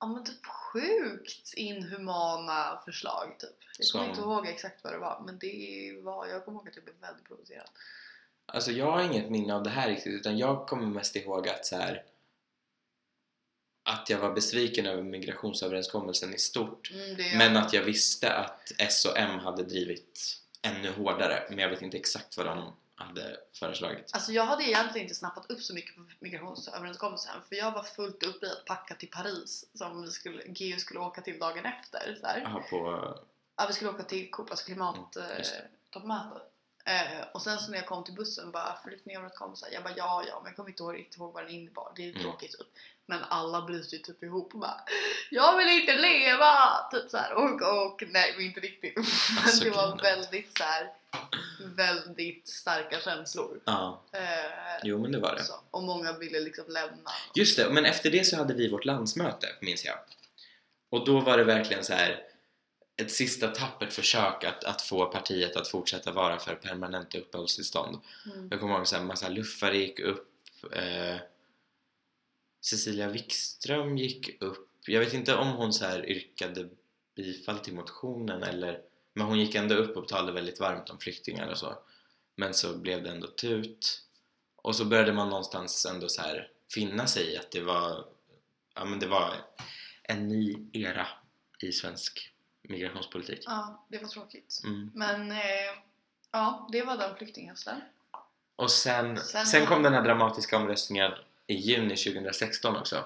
[0.00, 3.56] ja men typ sjukt inhumana förslag typ.
[3.78, 6.76] Jag kommer inte ihåg exakt vad det var men det var, jag kommer ihåg att
[6.76, 7.68] jag blev väldigt provocerad.
[8.46, 11.66] Alltså jag har inget minne av det här riktigt utan jag kommer mest ihåg att
[11.66, 12.04] så här
[13.88, 19.04] att jag var besviken över migrationsöverenskommelsen i stort Mm, men att jag visste att S
[19.04, 24.10] och M hade drivit ännu hårdare men jag vet inte exakt vad de hade föreslagit.
[24.12, 28.22] Alltså jag hade egentligen inte snappat upp så mycket på migrationsöverenskommelsen för jag var fullt
[28.22, 32.14] upp i att packa till Paris som vi skulle, GU skulle åka till dagen efter.
[32.20, 32.26] Så.
[32.26, 33.14] Jaha, på...
[33.56, 35.24] Ja, vi skulle åka till Copas klimattoppmöte.
[35.24, 35.54] Mm, just
[36.86, 39.68] Eh, och sen så när jag kom till bussen bara flyktingöverenskommelsen.
[39.72, 40.82] Jag bara ja ja men jag kommer inte
[41.18, 41.92] ihåg vad den innebar.
[41.96, 42.22] Det är Mm.
[42.22, 42.66] tråkigt typ.
[43.06, 44.80] Men alla bryter ju typ ihop och bara
[45.30, 46.52] Jag vill inte leva!
[46.92, 47.32] Typ så här.
[47.34, 48.96] Och, och nej men inte riktigt.
[48.96, 49.04] Men
[49.44, 50.92] Alltså, det var väldigt så här,
[51.58, 53.60] väldigt starka känslor.
[53.64, 54.20] Ja, Eh,
[54.82, 55.44] jo men det var det.
[55.44, 57.10] så, och många ville liksom lämna.
[57.34, 59.98] Just det, men efter det så hade vi vårt landsmöte, minns jag.
[60.90, 62.22] Och då var det verkligen så här
[62.96, 67.98] ett sista tappert försök att, att få partiet att fortsätta vara för permanenta uppehållstillstånd.
[68.26, 68.48] Mm.
[68.50, 70.32] Jag kommer ihåg en massa luffare gick upp.
[70.72, 71.16] Eh,
[72.70, 74.68] Cecilia Wikström gick upp.
[74.86, 76.68] Jag vet inte om hon så här yrkade
[77.14, 78.80] bifall till motionen eller
[79.14, 81.78] men hon gick ändå upp och talade väldigt varmt om flyktingar och så
[82.36, 84.02] men så blev det ändå tut
[84.56, 88.04] och så började man någonstans ändå så här finna sig i att det var
[88.74, 89.34] ja men det var
[90.02, 91.06] en ny era
[91.62, 94.60] i svensk migrationspolitik Ja, det var tråkigt.
[94.64, 94.90] mm.
[94.94, 95.38] Men eh,
[96.30, 97.80] ja, det var den flyktinghösten.
[98.56, 101.12] och sen, Sen- sen kom den här dramatiska omröstningen
[101.46, 103.04] i juni 2016 också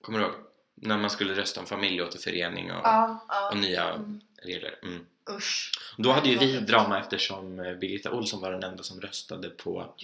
[0.00, 0.34] kommer du ihåg?
[0.74, 3.50] när man skulle rösta om familjeåterförening och, Ja, ja.
[3.50, 4.20] och nya Mm.
[4.42, 5.06] regler mm.
[5.30, 9.50] Usch, Då hade ju vi drama eftersom eh, Birgitta Olsson var den enda som röstade
[9.50, 9.94] på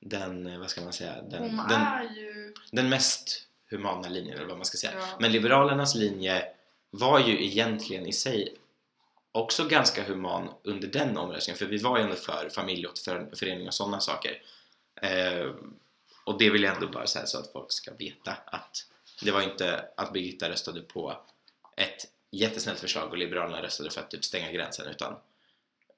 [0.00, 2.54] den, eh, vad ska man säga, den, Hon den, ju...
[2.72, 4.92] den mest humana linjen eller vad man ska säga.
[4.98, 5.06] Ja.
[5.20, 6.44] Men Liberalernas linje
[6.90, 8.54] var ju egentligen i sig
[9.32, 14.00] också ganska human under den omröstningen för vi var ju ändå för familjeåterförening och sådana
[14.00, 14.42] saker.
[15.02, 15.50] Eh,
[16.28, 18.86] och det vill jag ändå bara säga så att folk ska veta att
[19.22, 21.20] det var inte att Birgitta röstade på
[21.76, 25.16] ett jättesnällt förslag och Liberalerna röstade för att typ stänga gränsen utan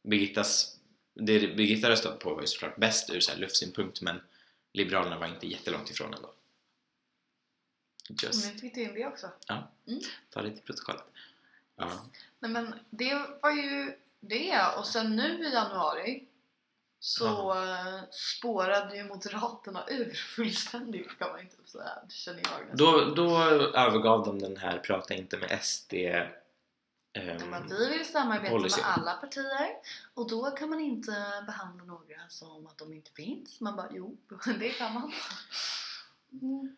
[0.03, 0.77] Birgittas,
[1.15, 4.21] det Birgitta röstade på var ju såklart bäst ur så här luftsynpunkt men
[4.73, 6.33] Liberalerna var inte jättelångt ifrån ändå.
[8.23, 9.31] Just Nu fick du in det också.
[10.31, 11.05] ta det till protokollet.
[11.77, 12.07] Ja.
[12.39, 16.27] Nej men det var ju det och sen nu i januari
[17.03, 21.91] så eh, spårade ju Moderaterna ur fullständigt kan man ju inte säga.
[22.09, 22.77] Det känner jag nästan.
[22.77, 23.43] Då, då
[23.79, 28.81] övergav de den här prata inte med SD ehm, Men vi vill samarbeta Policy.
[28.81, 29.69] med alla partier
[30.15, 33.61] och då kan man inte behandla några som att de inte finns.
[33.61, 34.17] Man bara jo,
[34.59, 35.13] det kan man.
[36.43, 36.77] Mm.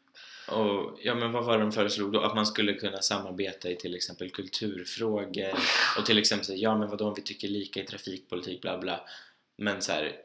[0.49, 2.21] och, ja men vad var det de föreslog då?
[2.21, 5.55] Att man skulle kunna samarbeta i till exempel kulturfrågor
[5.99, 9.01] och till exempel säga ja men vadå om vi tycker lika i trafikpolitik bla bla
[9.57, 10.17] men så här,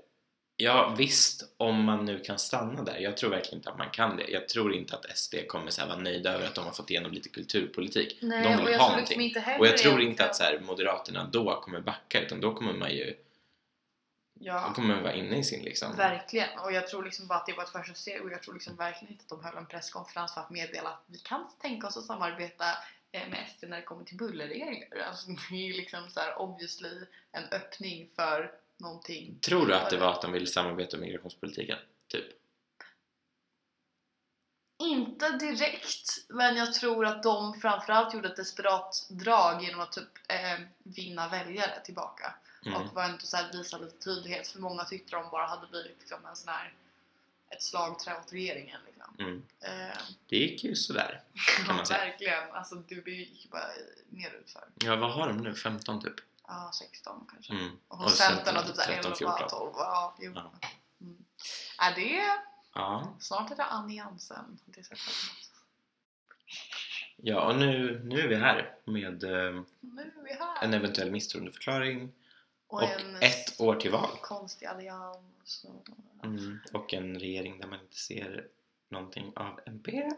[0.56, 2.98] ja visst om man nu kan stanna där.
[2.98, 4.28] Jag tror verkligen inte att man kan det.
[4.28, 6.90] Jag tror inte att SD kommer så här vara nöjda över att de har fått
[6.90, 8.18] igenom lite kulturpolitik.
[8.22, 9.22] Nej, de och vill jag ha tror liksom någonting.
[9.22, 12.54] inte heller och jag tror inte att så här, Moderaterna då kommer backa utan då
[12.54, 13.16] kommer man ju
[14.40, 14.66] Ja.
[14.68, 17.46] då kommer man vara inne i sin liksom Verkligen, och jag tror liksom bara att
[17.46, 18.22] det var ett första steg.
[18.22, 21.04] Och jag tror liksom verkligen inte att de höll en presskonferens för att meddela att
[21.08, 22.66] vi kan tänka oss att samarbeta
[23.12, 25.04] eh, med SD när det kommer till bullerregler.
[25.10, 29.40] Alltså, det är ju liksom så här obviously en öppning för någonting.
[29.40, 31.78] Tror du att det var att de ville samarbeta om migrationspolitiken?
[32.08, 32.26] Typ?
[34.80, 40.10] Inte direkt, men jag tror att de framförallt gjorde ett desperat drag genom att typ
[40.30, 42.36] eh, vinna väljare tillbaka.
[42.66, 42.82] Mm.
[42.82, 45.96] Och var ändå så här, visa lite tydlighet för många tyckte de bara hade blivit
[46.00, 46.74] liksom en sån här
[47.50, 49.16] ett slagträ åt regeringen liksom.
[49.20, 49.44] Mm.
[49.62, 49.98] Eh,
[50.28, 51.22] Det gick ju sådär.
[51.68, 52.00] Ja, man säga.
[52.00, 52.52] verkligen.
[52.52, 53.68] Alltså det gick ju bara
[54.10, 54.64] nerutför.
[54.76, 55.56] Ja, vad har de nu?
[55.56, 56.16] 15 typ?
[56.48, 57.54] Ja, 16 kanske.
[57.54, 57.72] Mm.
[57.88, 59.50] Och, Och hos Centern Centern har typ såhär 13, 11, 14.
[59.50, 59.72] 12.
[59.78, 60.32] Ja, jo.
[60.36, 60.52] Ja.
[61.02, 61.26] Mm.
[61.80, 62.42] Är det...
[62.74, 63.16] Ja.
[63.20, 64.60] Snart är det alliansen.
[64.66, 64.98] Det är
[67.16, 69.64] ja, och nu, nu är vi här med eh,
[70.24, 70.64] vi här.
[70.64, 72.12] en eventuell misstroendeförklaring
[72.68, 74.10] och, en ett år till val.
[74.22, 75.66] konstig allians.
[75.68, 75.88] Och...
[76.24, 76.60] Mm.
[76.74, 78.48] Och en regering där man inte ser
[78.90, 80.12] någonting av MP.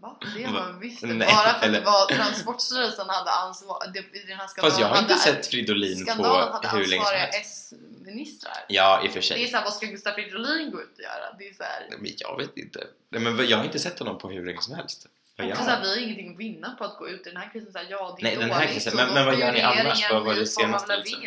[0.00, 0.16] Va?
[0.36, 0.52] Det Va?
[0.52, 1.02] var visst.
[1.02, 3.78] Nej, Bara för att eller- det var Transportstyrelsen hade ansvar.
[3.94, 6.12] Det, den här Fast jag har inte hade- sett Fridolin på
[6.72, 7.38] hur länge som helst.
[7.40, 8.64] S-ministrar.
[8.68, 9.48] Ja, i och för Det är sig.
[9.48, 11.32] såhär, vad ska Gustav Fridolin gå ut och göra?
[11.38, 11.86] Det är såhär...
[11.98, 12.86] Men jag vet inte.
[13.08, 15.06] Nej, men jag har inte sett honom på hur länge som helst.
[15.36, 15.82] Vad gör Också han?
[15.82, 18.16] vi har ingenting att vinna på att gå ut i den här krisen såhär, ja
[18.20, 20.10] det är Nej, den här krisen, men- men vad gör ni annars?
[20.10, 21.20] Vad var det senaste, liksom?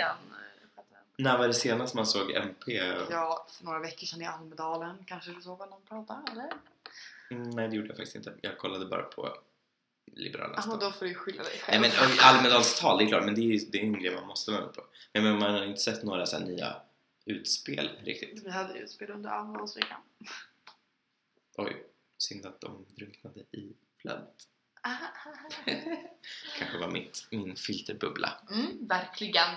[1.18, 2.72] När var det senast man såg MP?
[3.12, 4.98] Ja, för några veckor sedan i Almedalen.
[5.06, 6.50] Kanske du såg någon pratade eller?
[7.32, 8.34] Mm, Nej, det gjorde jag faktiskt inte.
[8.42, 9.38] Jag kollade bara på
[10.12, 10.80] Liberalernas tal.
[10.80, 12.08] då får du ju skylla dig Nej själv.
[12.10, 14.66] men Almedalstal, det är klart, men det är, det är en grej man måste vara
[14.66, 14.84] med på.
[15.14, 16.76] Men, men man har inte sett några så här nya
[17.26, 18.46] utspel riktigt.
[18.46, 19.98] Vi hade ju utspel under Almedalsveckan.
[21.58, 21.86] Oj,
[22.18, 23.74] synd att de drunknade i.
[24.82, 24.92] Ah,
[26.60, 28.34] Kanske var mitt, min filterbubbla.
[28.52, 29.48] Mm, verkligen.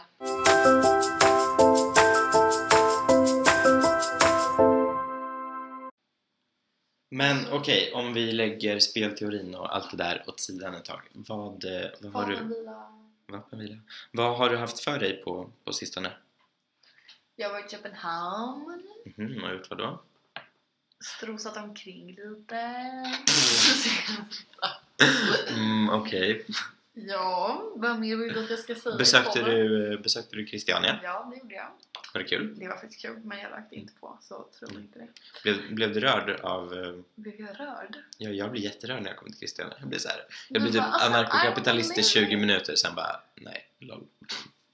[7.11, 11.01] Men okej, om vi lägger spelteorin och allt det där åt sidan ett tag.
[11.13, 12.65] Vad, eh, vad har du...
[13.27, 13.79] Vapenvila.
[14.13, 16.13] Vad har du haft för dig på, på sistone?
[17.37, 18.83] Jag var i Köpenhamn.
[19.17, 20.03] Mhm, och gjort vad då?
[21.01, 22.57] Strosat omkring lite.
[25.57, 26.47] Mm, okej.
[27.07, 28.97] Ja, vad mer vill du att jag ska säga?
[28.97, 31.01] Besökte du, eh, besökte du Christiania?
[31.03, 31.71] Ja, det gjorde jag.
[32.15, 32.59] Var det kul?
[32.59, 35.09] Det var faktiskt kul, men jag lagt inte på så tro inte det.
[35.43, 36.75] Blev, blev du rörd av...
[36.75, 37.97] eh, Blev jag rörd?
[38.19, 39.75] Ja, jag blir jätterörd när jag kommer till Christiania.
[39.81, 40.19] Jag blir så här,
[40.49, 44.07] jag Du typ anarkokapitalist i "I'm 20 living." minuter sen bara, nej, lol.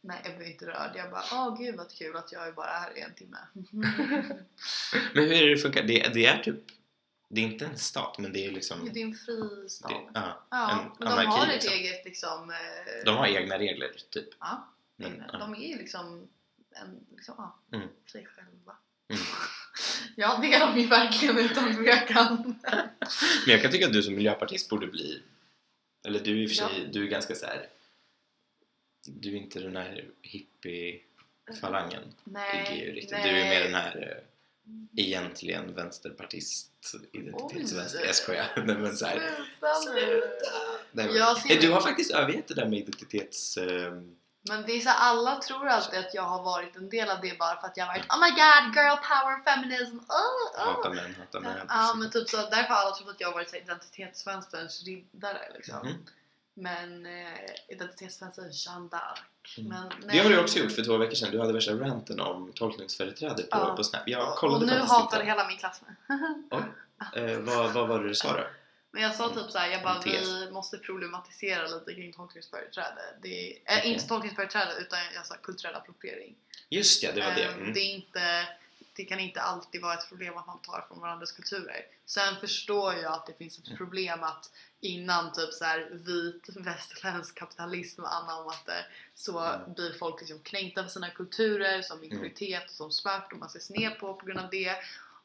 [0.01, 0.91] Nej, jag blev inte rörd.
[0.95, 3.39] Jag bara, åh gud vad kul att jag är bara här i en timme.
[5.15, 5.83] Men hur är det det funkar?
[5.83, 6.61] Det, det är typ
[7.35, 8.91] Det är inte en stat, men det är liksom...
[8.93, 9.91] Det är en fri stad.
[9.91, 11.73] Det, ja, ja, en men de har ett liksom.
[11.73, 12.51] eget liksom...
[12.51, 12.57] eh,
[13.05, 14.29] de har egna regler, typ.
[14.41, 15.39] Ja, Men, ja.
[15.39, 16.29] de är liksom,
[16.71, 17.89] en, liksom ja, Mm.
[18.13, 18.77] sig själva.
[19.09, 19.23] Mm.
[20.17, 22.55] ja, det är de ju verkligen utan tvekan.
[23.47, 25.23] Men jag kan tycka att du som miljöpartist borde bli...
[26.07, 26.69] Eller du är i och för Ja.
[26.69, 27.69] sig, du är ganska så här.
[29.07, 32.03] Du är inte den här hippie-falangen.
[32.25, 33.11] nej, ligger ju riktigt.
[33.11, 33.33] nej.
[33.33, 34.25] Du är mer den här eh,
[34.97, 38.05] egentligen vänsterpartist identitetsvänster.
[38.05, 38.47] Jag skojar.
[38.67, 39.31] Nej, men så här,
[39.83, 41.61] Sluta nu!
[41.61, 43.57] du har faktiskt övergett det där med identitets...
[43.57, 43.93] Eh,
[44.49, 47.39] Men det är så alla tror alltid att jag har varit en del av det
[47.39, 50.95] bara för att jag har varit Oh my god, girl power, feminism, oh, hata oh.
[50.95, 51.67] män, hata män.
[51.69, 55.53] Ja men typ så, därför har alla trott att jag har varit så identitetsvänsterns riddare
[55.55, 55.79] liksom.
[55.79, 56.07] Mhm.
[56.55, 57.39] Men eh,
[57.69, 59.19] identitetsvänsterns Jeanne d'Arc.
[59.59, 60.09] Mm.
[60.13, 61.31] Det har du också gjort för två veckor sedan.
[61.31, 63.75] Du hade värsta ranten om tolkningsföreträde på, Ja.
[63.77, 64.03] på Snap.
[64.07, 65.27] Jag och kollade nu faktiskt hatar inte.
[65.31, 66.19] hela min klass mig.
[67.17, 68.47] Eh, vad, vad var det du sa då?
[68.91, 73.01] Men jag sa typ såhär, jag bara vi måste problematisera lite kring tolkningsföreträde.
[73.23, 73.93] Det är, äh, Okej.
[73.93, 76.35] inte tolkningsföreträde utan jag sa kulturell appropriering.
[76.69, 77.45] Just ja, det var det.
[77.45, 77.73] Ehm, Mm.
[77.73, 78.47] det, är inte,
[78.97, 81.87] det kan inte alltid vara ett problem att man tar från varandras kulturer.
[82.07, 83.79] Sen förstår jag att det finns ett Mm.
[83.79, 84.51] problem att
[84.85, 89.73] innan typ så här vit västerländsk kapitalism anammade så Mm.
[89.75, 93.71] blir folk liksom kränkta för sina kulturer som minoritet och som svart och man ses
[93.71, 94.75] ner på på grund av det.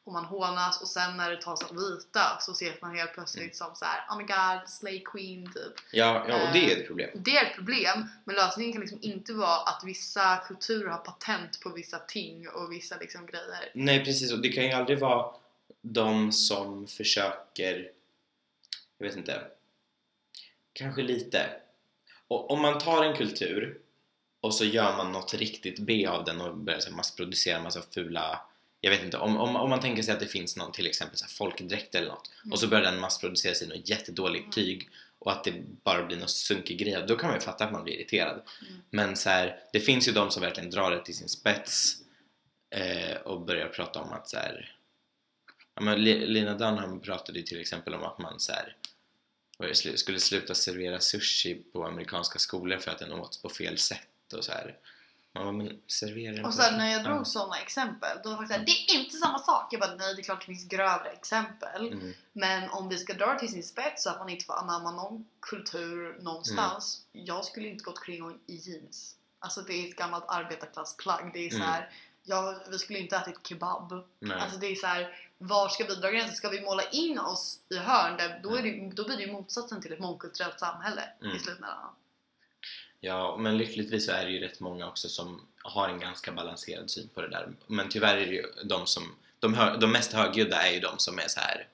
[0.04, 3.44] Och man hånas och sen när det tas av vita så ses man helt plötsligt
[3.44, 3.54] Mm.
[3.54, 5.74] som så här: oh my god, slay queen typ.
[5.92, 7.10] Ja, ja, och det är ett problem.
[7.14, 11.60] Det är ett problem, men lösningen kan liksom inte vara att vissa kulturer har patent
[11.60, 13.72] på vissa ting och vissa liksom grejer.
[13.74, 15.36] Nej precis, och det kan ju aldrig vara
[15.82, 17.92] de som försöker,
[19.00, 19.42] jag vet inte,
[20.74, 21.50] kanske lite.
[22.28, 23.82] Och om man tar en kultur
[24.42, 28.42] och så gör man något riktigt B av den och börjar massproducera massa fula
[28.82, 31.18] jag vet inte, om, om, om man tänker sig att det finns någon till exempel
[31.18, 32.52] så folkdräkt eller något Mm.
[32.54, 34.52] och så börjar den massproduceras i något jättedåligt Mm.
[34.52, 34.90] tyg
[35.20, 37.84] och att det bara blir någon sunkig grej då kan man ju fatta att man
[37.84, 38.42] blir irriterad.
[38.62, 38.82] Mm.
[38.90, 41.96] Men så här, det finns ju de som verkligen drar det till sin spets
[42.70, 44.76] eh, och börjar prata om att så här,
[45.76, 48.66] ja, men Li- Lina Dunham pratade ju till exempel om att man så här, vad
[48.66, 49.49] är det, slu-
[49.96, 54.44] skulle sluta servera sushi på amerikanska skolor för att den åts på fel sätt och
[54.46, 54.78] så här.
[55.34, 57.26] Man bara, men servera den Och sen när jag drog Ja.
[57.26, 59.74] sådana exempel, då var folk såhär Det är inte samma sak!
[59.74, 61.88] Jag bara nej det är klart det finns grövre exempel.
[61.94, 62.14] Mm.
[62.34, 64.92] Men om vi ska dra det till sin spets så att man inte får anamma
[64.92, 67.02] någon kultur någonstans.
[67.12, 69.16] Jag skulle inte gått kring i jeans.
[69.40, 71.32] Alltså det är ett gammalt arbetarklassplagg.
[71.34, 71.68] Det är så Mm.
[71.68, 71.90] här,
[72.24, 74.04] ja, vi skulle inte ätit kebab.
[74.20, 74.38] Nej.
[74.40, 76.36] Alltså det är så här, var ska vi dra gränsen?
[76.36, 78.18] Ska vi måla in oss i hörn?
[78.18, 81.36] Där, då, är det, då blir det ju motsatsen till ett mångkulturellt samhälle Mm.
[81.36, 81.96] i slutändan.
[83.00, 86.90] Ja, men lyckligtvis så är det ju rätt många också som har en ganska balanserad
[86.90, 87.54] syn på det där.
[87.68, 90.98] Men tyvärr är det ju de som, de, hö, de mest högljudda är ju de
[91.00, 91.68] som är så här.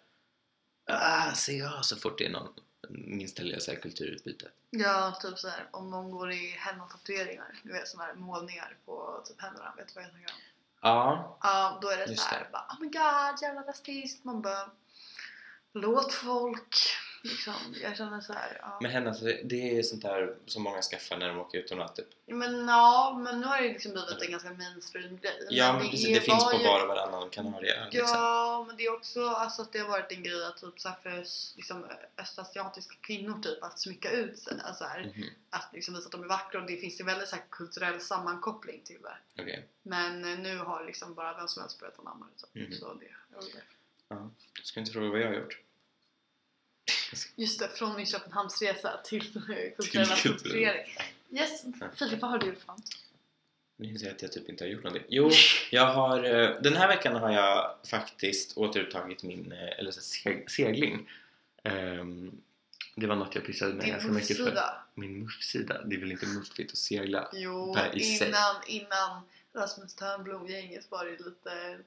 [0.88, 2.54] Ah, se ja, så fort det är någon
[2.90, 4.48] minsta lilla så här kulturutbyte.
[4.70, 9.24] Ja, typ så här, om någon går i henna-tatueringar, du vet sådana här målningar på
[9.28, 10.40] typ händerna, vet du vad jag tänker om?
[10.86, 12.50] Ja, Ja, då är det Just så här, det.
[12.52, 14.24] bara, oh my god, jävla rasist.
[14.24, 14.72] Man bara,
[15.74, 16.76] låt folk
[17.26, 17.54] liksom.
[17.84, 18.78] Jag känner så här, ja.
[18.82, 22.08] men henne, alltså, det är sånt där som många skaffar när de åker utomlands typ.
[22.26, 25.48] Men ja, men nu har det liksom blivit en ganska mainstream grej.
[25.50, 28.10] Ja, men precis, det finns var på ju- var och varannan Kanarie liksom.
[28.14, 30.90] Ja, men det är också alltså, att det har varit en grej att typ, så
[30.90, 31.24] här, för
[31.58, 31.86] liksom,
[32.18, 34.58] östasiatiska kvinnor typ att smycka ut sig.
[34.64, 37.28] Alltså, här, Mhm, Att liksom visa att de är vackra och det finns ju väldigt
[37.30, 39.42] så här, kulturell sammankoppling till det.
[39.42, 42.40] Okej, Men eh, nu har liksom bara vem som helst börjat anamma det.
[42.40, 42.74] Så, Mhm.
[42.74, 43.40] så det, ja,
[44.10, 44.16] det.
[44.54, 45.60] du ska inte fråga vad jag har gjort.
[47.36, 49.22] Just det, från min Köpenhamnsresa till
[49.78, 50.98] kulturella Till appropriering.
[51.32, 51.64] Yes,
[51.96, 52.86] Filip vad har du gjort för något?
[53.78, 55.08] Nu inser jag att jag typ inte har gjort någonting.
[55.10, 55.32] Jo,
[55.72, 60.48] jag har, eh, den här veckan har jag faktiskt återupptagit min eh, eller så seg-
[60.50, 61.10] segling.
[61.64, 62.42] Ehm,
[62.96, 64.68] det var något jag pyssade med ganska mycket för.
[64.94, 65.82] Min muffsida.
[65.86, 67.30] Det är väl inte muffigt att segla?
[67.34, 68.28] Jo, Där i sig.
[68.28, 69.22] innan, innan
[69.54, 71.80] Rasmus Törnblom-gänget var det lite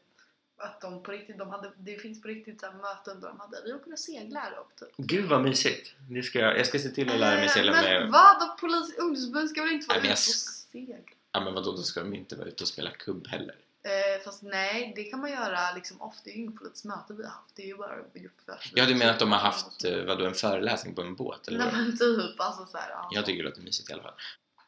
[0.58, 3.40] att de på riktigt, de hade, det finns på riktigt så här möten där de
[3.40, 4.88] hade, vi åker och seglar upp typ.
[4.96, 5.94] Gud vad mysigt!
[6.10, 8.10] Det ska jag, jag ska se till att lära mig segla men med...
[8.10, 8.58] vad?
[8.58, 10.96] Polis, ungdomsförbund ska väl inte vara men ute och segla?
[11.32, 13.54] Ja men vadå, då ska de inte vara ute och spela kubb heller.
[13.82, 16.20] Eh, fast nej, det kan man göra liksom ofta.
[16.24, 17.56] Det är ju inget politiskt möte vi har haft.
[17.56, 18.72] Det är ju bara gruppfest.
[18.74, 21.48] Ja, du menar att de har haft eh, vadå, en föreläsning på en båt?
[21.48, 21.80] Eller Nej vad?
[21.80, 22.90] men typ, alltså såhär.
[22.90, 23.08] Ja.
[23.12, 24.14] Jag tycker det låter mysigt i alla fall.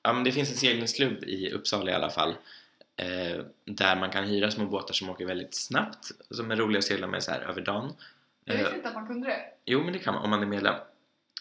[0.03, 2.35] Ja, men det finns en seglingsklubb i Uppsala i alla fall.
[3.01, 6.11] Eh, där man kan hyra små båtar som åker väldigt snabbt.
[6.31, 7.93] Som är roliga att segla med så här över dagen.
[8.45, 9.41] Jag Eh, visste inte att man kunde det.
[9.65, 10.75] jo, men det kan man om man är medlem.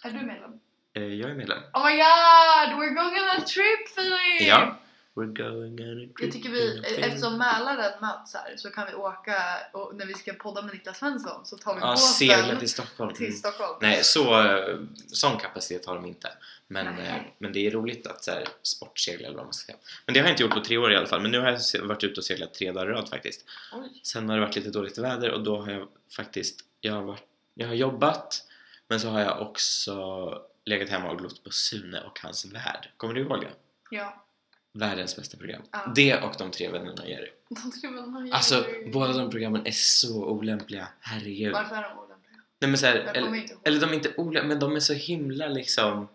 [0.04, 0.52] Är du medlem?
[0.94, 1.58] Eh, jag är medlem.
[1.74, 2.80] Oh my god!
[2.80, 4.48] We're going on a trip Filip!
[4.50, 4.76] Ja,
[5.20, 7.04] We're going on a trip Jag tycker vi, train.
[7.04, 9.36] eftersom Mälaren möts här så kan vi åka
[9.74, 13.14] och när vi ska podda med Niklas Svensson så tar vi Ja, båten till Stockholm.
[13.14, 13.38] till.
[13.38, 13.78] Stockholm.
[13.82, 16.30] Nej, så, eh, sån kapacitet har de inte.
[16.68, 17.08] Men, Nej.
[17.08, 19.78] eh, men det är roligt att så här, sportsegla eller vad man ska säga.
[20.06, 21.22] Men det har jag inte gjort på tre år i alla fall.
[21.22, 23.46] Men nu har jag varit ute och seglat tre dagar i rad faktiskt.
[23.74, 24.00] Oj.
[24.04, 27.24] Sen har det varit lite dåligt väder och då har jag faktiskt jag har, varit,
[27.54, 28.44] jag har jobbat
[28.88, 29.96] men så har jag också
[30.66, 32.90] legat hemma och glott på Sune och hans värld.
[32.98, 33.52] Kommer du ihåg det?
[33.90, 34.26] Ja.
[34.74, 35.62] Världens bästa program.
[35.72, 35.92] Ja.
[35.96, 37.30] Det och de tre vännerna Jerry.
[37.50, 40.88] De skulle väl ha Alltså båda de programmen är så olämpliga.
[41.00, 41.54] Herregud.
[41.54, 42.38] Varför är de olämpliga?
[42.60, 45.48] Nej men så här, eller, eller de är inte olämpliga men de är så himla
[45.48, 46.08] liksom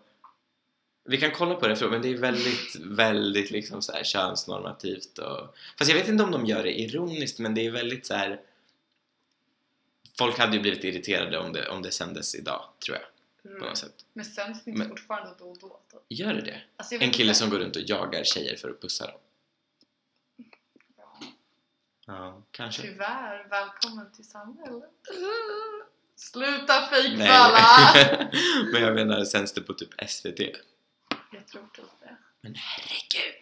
[1.05, 5.17] vi kan kolla på det efteråt men det är väldigt, väldigt liksom så här könsnormativt
[5.17, 8.13] och Fast jag vet inte om de gör det ironiskt men det är väldigt så
[8.13, 8.39] här.
[10.17, 13.05] Folk hade ju blivit irriterade om det, om det sändes idag, tror jag,
[13.49, 13.69] på Mm.
[13.69, 13.93] något sätt.
[14.13, 15.79] Men sänds det inte Men- fortfarande då och då?
[15.91, 16.01] då?
[16.09, 16.61] Gör det det?
[16.77, 17.39] Alltså, jag En kille inte.
[17.39, 19.19] som går runt och jagar tjejer för att pussa dem?
[20.97, 21.19] Ja.
[22.07, 22.81] Ja, kanske.
[22.81, 24.89] Tyvärr, välkommen till samhället.
[26.15, 27.59] Sluta fejkfalla!
[27.93, 28.27] Nej,
[28.73, 30.39] men jag menar, sänds det på typ SVT?
[31.31, 32.17] Jag tror typ det.
[32.41, 33.39] Men herregud!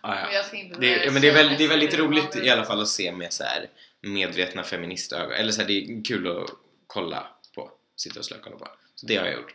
[0.00, 0.42] Ah, ja.
[0.52, 2.88] Men Det, ja, men det, är väl, det är väldigt roligt i alla fall att
[2.88, 3.70] se med så här
[4.00, 5.32] medvetna feministögon.
[5.32, 6.50] Eller så här, det är kul att
[6.86, 7.70] kolla på.
[7.96, 8.68] Sitta och slökolla på.
[9.04, 9.54] Så det har jag gjort.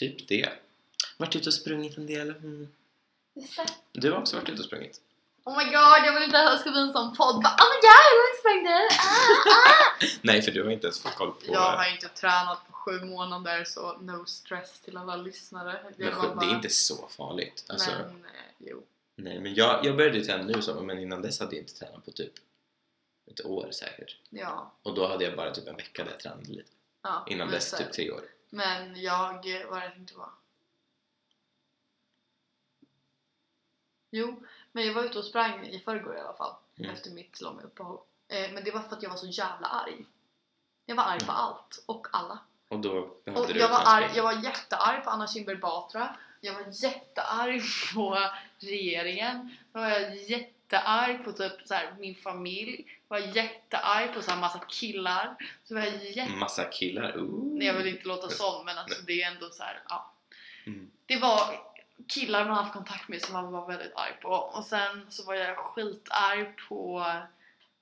[0.00, 0.48] Typ det.
[1.16, 2.30] Varit ute och sprungit en del.
[2.30, 2.68] Mm.
[3.92, 5.00] Du har också varit ute och sprungit.
[5.44, 7.42] Oh my god, jag vill inte att det här ska bli en sån podd.
[7.42, 8.88] Bara, oh my god, långt sprang du?
[8.98, 10.06] Ah, ah.
[10.22, 11.40] Nej, för du har inte ens fått koll på...
[11.52, 15.80] Jag har inte tränat på sju månader så no stress till alla lyssnare.
[15.84, 17.64] men, Jag sju- var det är bara- inte så farligt.
[17.68, 18.82] Alltså, Men, eh, jo.
[19.16, 22.04] Nej, men jag, jag började träna nu så, men innan dess hade jag inte tränat
[22.04, 22.32] på typ
[23.30, 24.16] ett år säkert.
[24.30, 24.72] Ja.
[24.82, 26.70] Och då hade jag bara typ en vecka där jag tränade lite.
[27.02, 28.24] Ja Innan men dess så- typ tre år.
[28.50, 29.32] Men jag,
[29.70, 30.30] vad jag tänkte på?
[34.10, 34.42] Jo,
[34.72, 36.54] men jag var ute och sprang i förrgår i alla fall.
[36.78, 36.90] Mm.
[36.90, 37.98] Efter mitt långa uppehåll.
[38.28, 40.04] Eh, men det var för att jag var så jävla arg.
[40.86, 42.38] Jag var arg på allt och alla.
[42.68, 46.16] Och då behövde Och du jag, var arg, jag var jättearg på Anna Kinberg Batra.
[46.40, 47.62] Jag var jättearg
[47.94, 48.18] på
[48.58, 49.56] regeringen.
[49.72, 49.90] Jag var
[50.72, 52.84] jättearg på typ så här, min familj.
[53.08, 55.36] Jag var jättearg på så här, massa killar.
[55.64, 56.32] Så var jag jätte...
[56.32, 57.18] Massa killar.
[57.18, 57.58] Ooh.
[57.58, 60.12] Nej, jag vill inte låta sån men alltså det är ändå så här, ja.
[60.66, 60.90] Mm.
[61.06, 61.60] Det var
[62.08, 64.28] killar man haft kontakt med som man var väldigt arg på.
[64.28, 67.06] Och sen så var jag skitarg på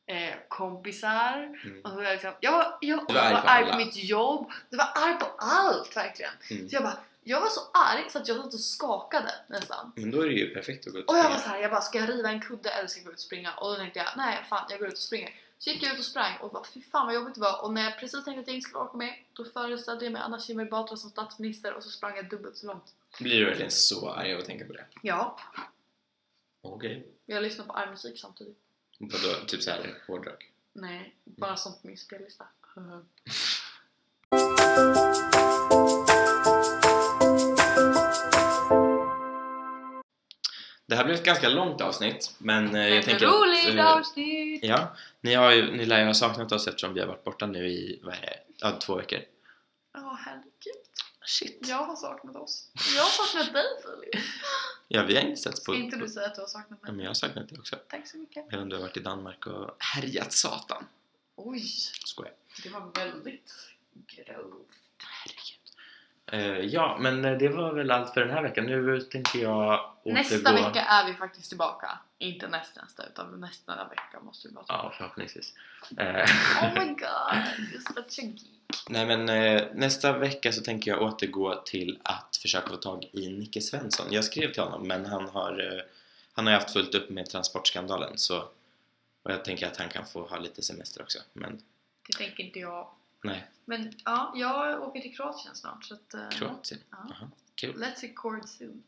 [0.07, 1.37] eh, kompisar.
[1.65, 1.81] Mm.
[1.85, 3.77] Och så var jag, liksom, jag var, jag, Du var arg jag på arg på
[3.77, 4.51] mitt jobb.
[4.71, 6.33] Jag var arg på allt verkligen.
[6.51, 6.69] Mm.
[6.69, 9.93] Så jag bara, jag var så arg så att jag satt och skakade nästan.
[9.97, 11.71] Men då är det ju perfekt att gå ut Och jag var så här, jag
[11.71, 13.55] bara, ska jag riva en kudde eller ska jag gå ut och springa?
[13.55, 15.35] Och då tänkte jag, nej fan jag går ut och springer.
[15.59, 17.65] Så gick jag ut och sprang och bara, fy fan vad jobbigt det var.
[17.65, 20.23] Och när jag precis tänkte att jag inte skulle orka med, då föreställde jag mig
[20.23, 22.95] Anna Kinberg Batra som statsminister och så sprang jag dubbelt så långt.
[23.21, 24.85] Blir du verkligen så arg av att tänka på det?
[25.03, 25.39] Ja,
[26.63, 27.07] Okej.
[27.27, 28.59] jag lyssnar på arg musik samtidigt.
[28.99, 29.47] Vadå?
[29.47, 30.51] Typ såhär hårdrock?
[30.73, 32.47] Nej, bara sånt på min spellista.
[40.91, 44.65] Det här blev ett ganska långt avsnitt men eh, jag tänker roligt att, eh, avsnitt!
[44.65, 47.47] Ja, ni, har ju, ni lär ju ha saknat oss eftersom vi har varit borta
[47.47, 49.19] nu i, vad är det, ja, två veckor.
[49.93, 50.85] Ja, herregud.
[51.25, 51.59] Shit.
[51.69, 52.71] Jag har saknat oss.
[52.97, 54.25] Jag har saknat dig Filip.
[54.89, 55.73] Ja, vi har inte sett på...
[55.73, 56.97] Ska inte du säga att du har saknat Ja, mig?
[56.97, 57.77] men jag har saknat det också.
[57.89, 58.51] Tack så mycket.
[58.51, 60.87] Medan du har varit i Danmark och härjat satan.
[61.37, 61.63] Oj,
[62.05, 62.33] Skojar.
[62.63, 63.53] det var väldigt
[64.07, 64.69] grovt.
[64.99, 65.60] Herregud.
[66.33, 68.67] Eh, ja, men eh, det var väl allt för den här veckan.
[68.67, 70.15] Nu tänker jag återgå...
[70.15, 71.99] Nästa vecka är vi faktiskt tillbaka.
[72.19, 74.97] Inte nästa nästa utan nästa vecka måste vi vara Ja, tillbaka.
[74.97, 75.55] förhoppningsvis.
[75.97, 76.07] Eh,
[76.63, 78.45] Oh my god, you're such a geek.
[78.89, 83.29] Nej men eh, nästa vecka så tänker jag återgå till att försöka få tag i
[83.29, 84.07] Nicke Svensson.
[84.11, 85.83] Jag skrev till honom men han har,
[86.33, 88.39] han har haft fullt upp med transportskandalen så
[89.23, 91.19] och jag tänker att han kan få ha lite semester också.
[91.33, 91.63] Men
[92.07, 92.89] Det tänker inte jag.
[93.25, 96.15] Nej, Men ja, jag åker till Kroatien snart så att...
[96.15, 96.81] eh, Kroatien.
[96.91, 97.31] Ja.
[97.55, 97.83] Kul.
[97.85, 98.83] Let's record soon.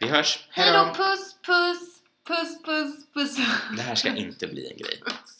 [0.00, 0.48] Vi hörs.
[0.50, 0.94] Hejdå Hejdå!
[0.94, 2.00] puss puss!
[2.24, 3.36] Puss puss puss!
[3.76, 5.00] Det här ska inte bli en grej.
[5.06, 5.36] Puss.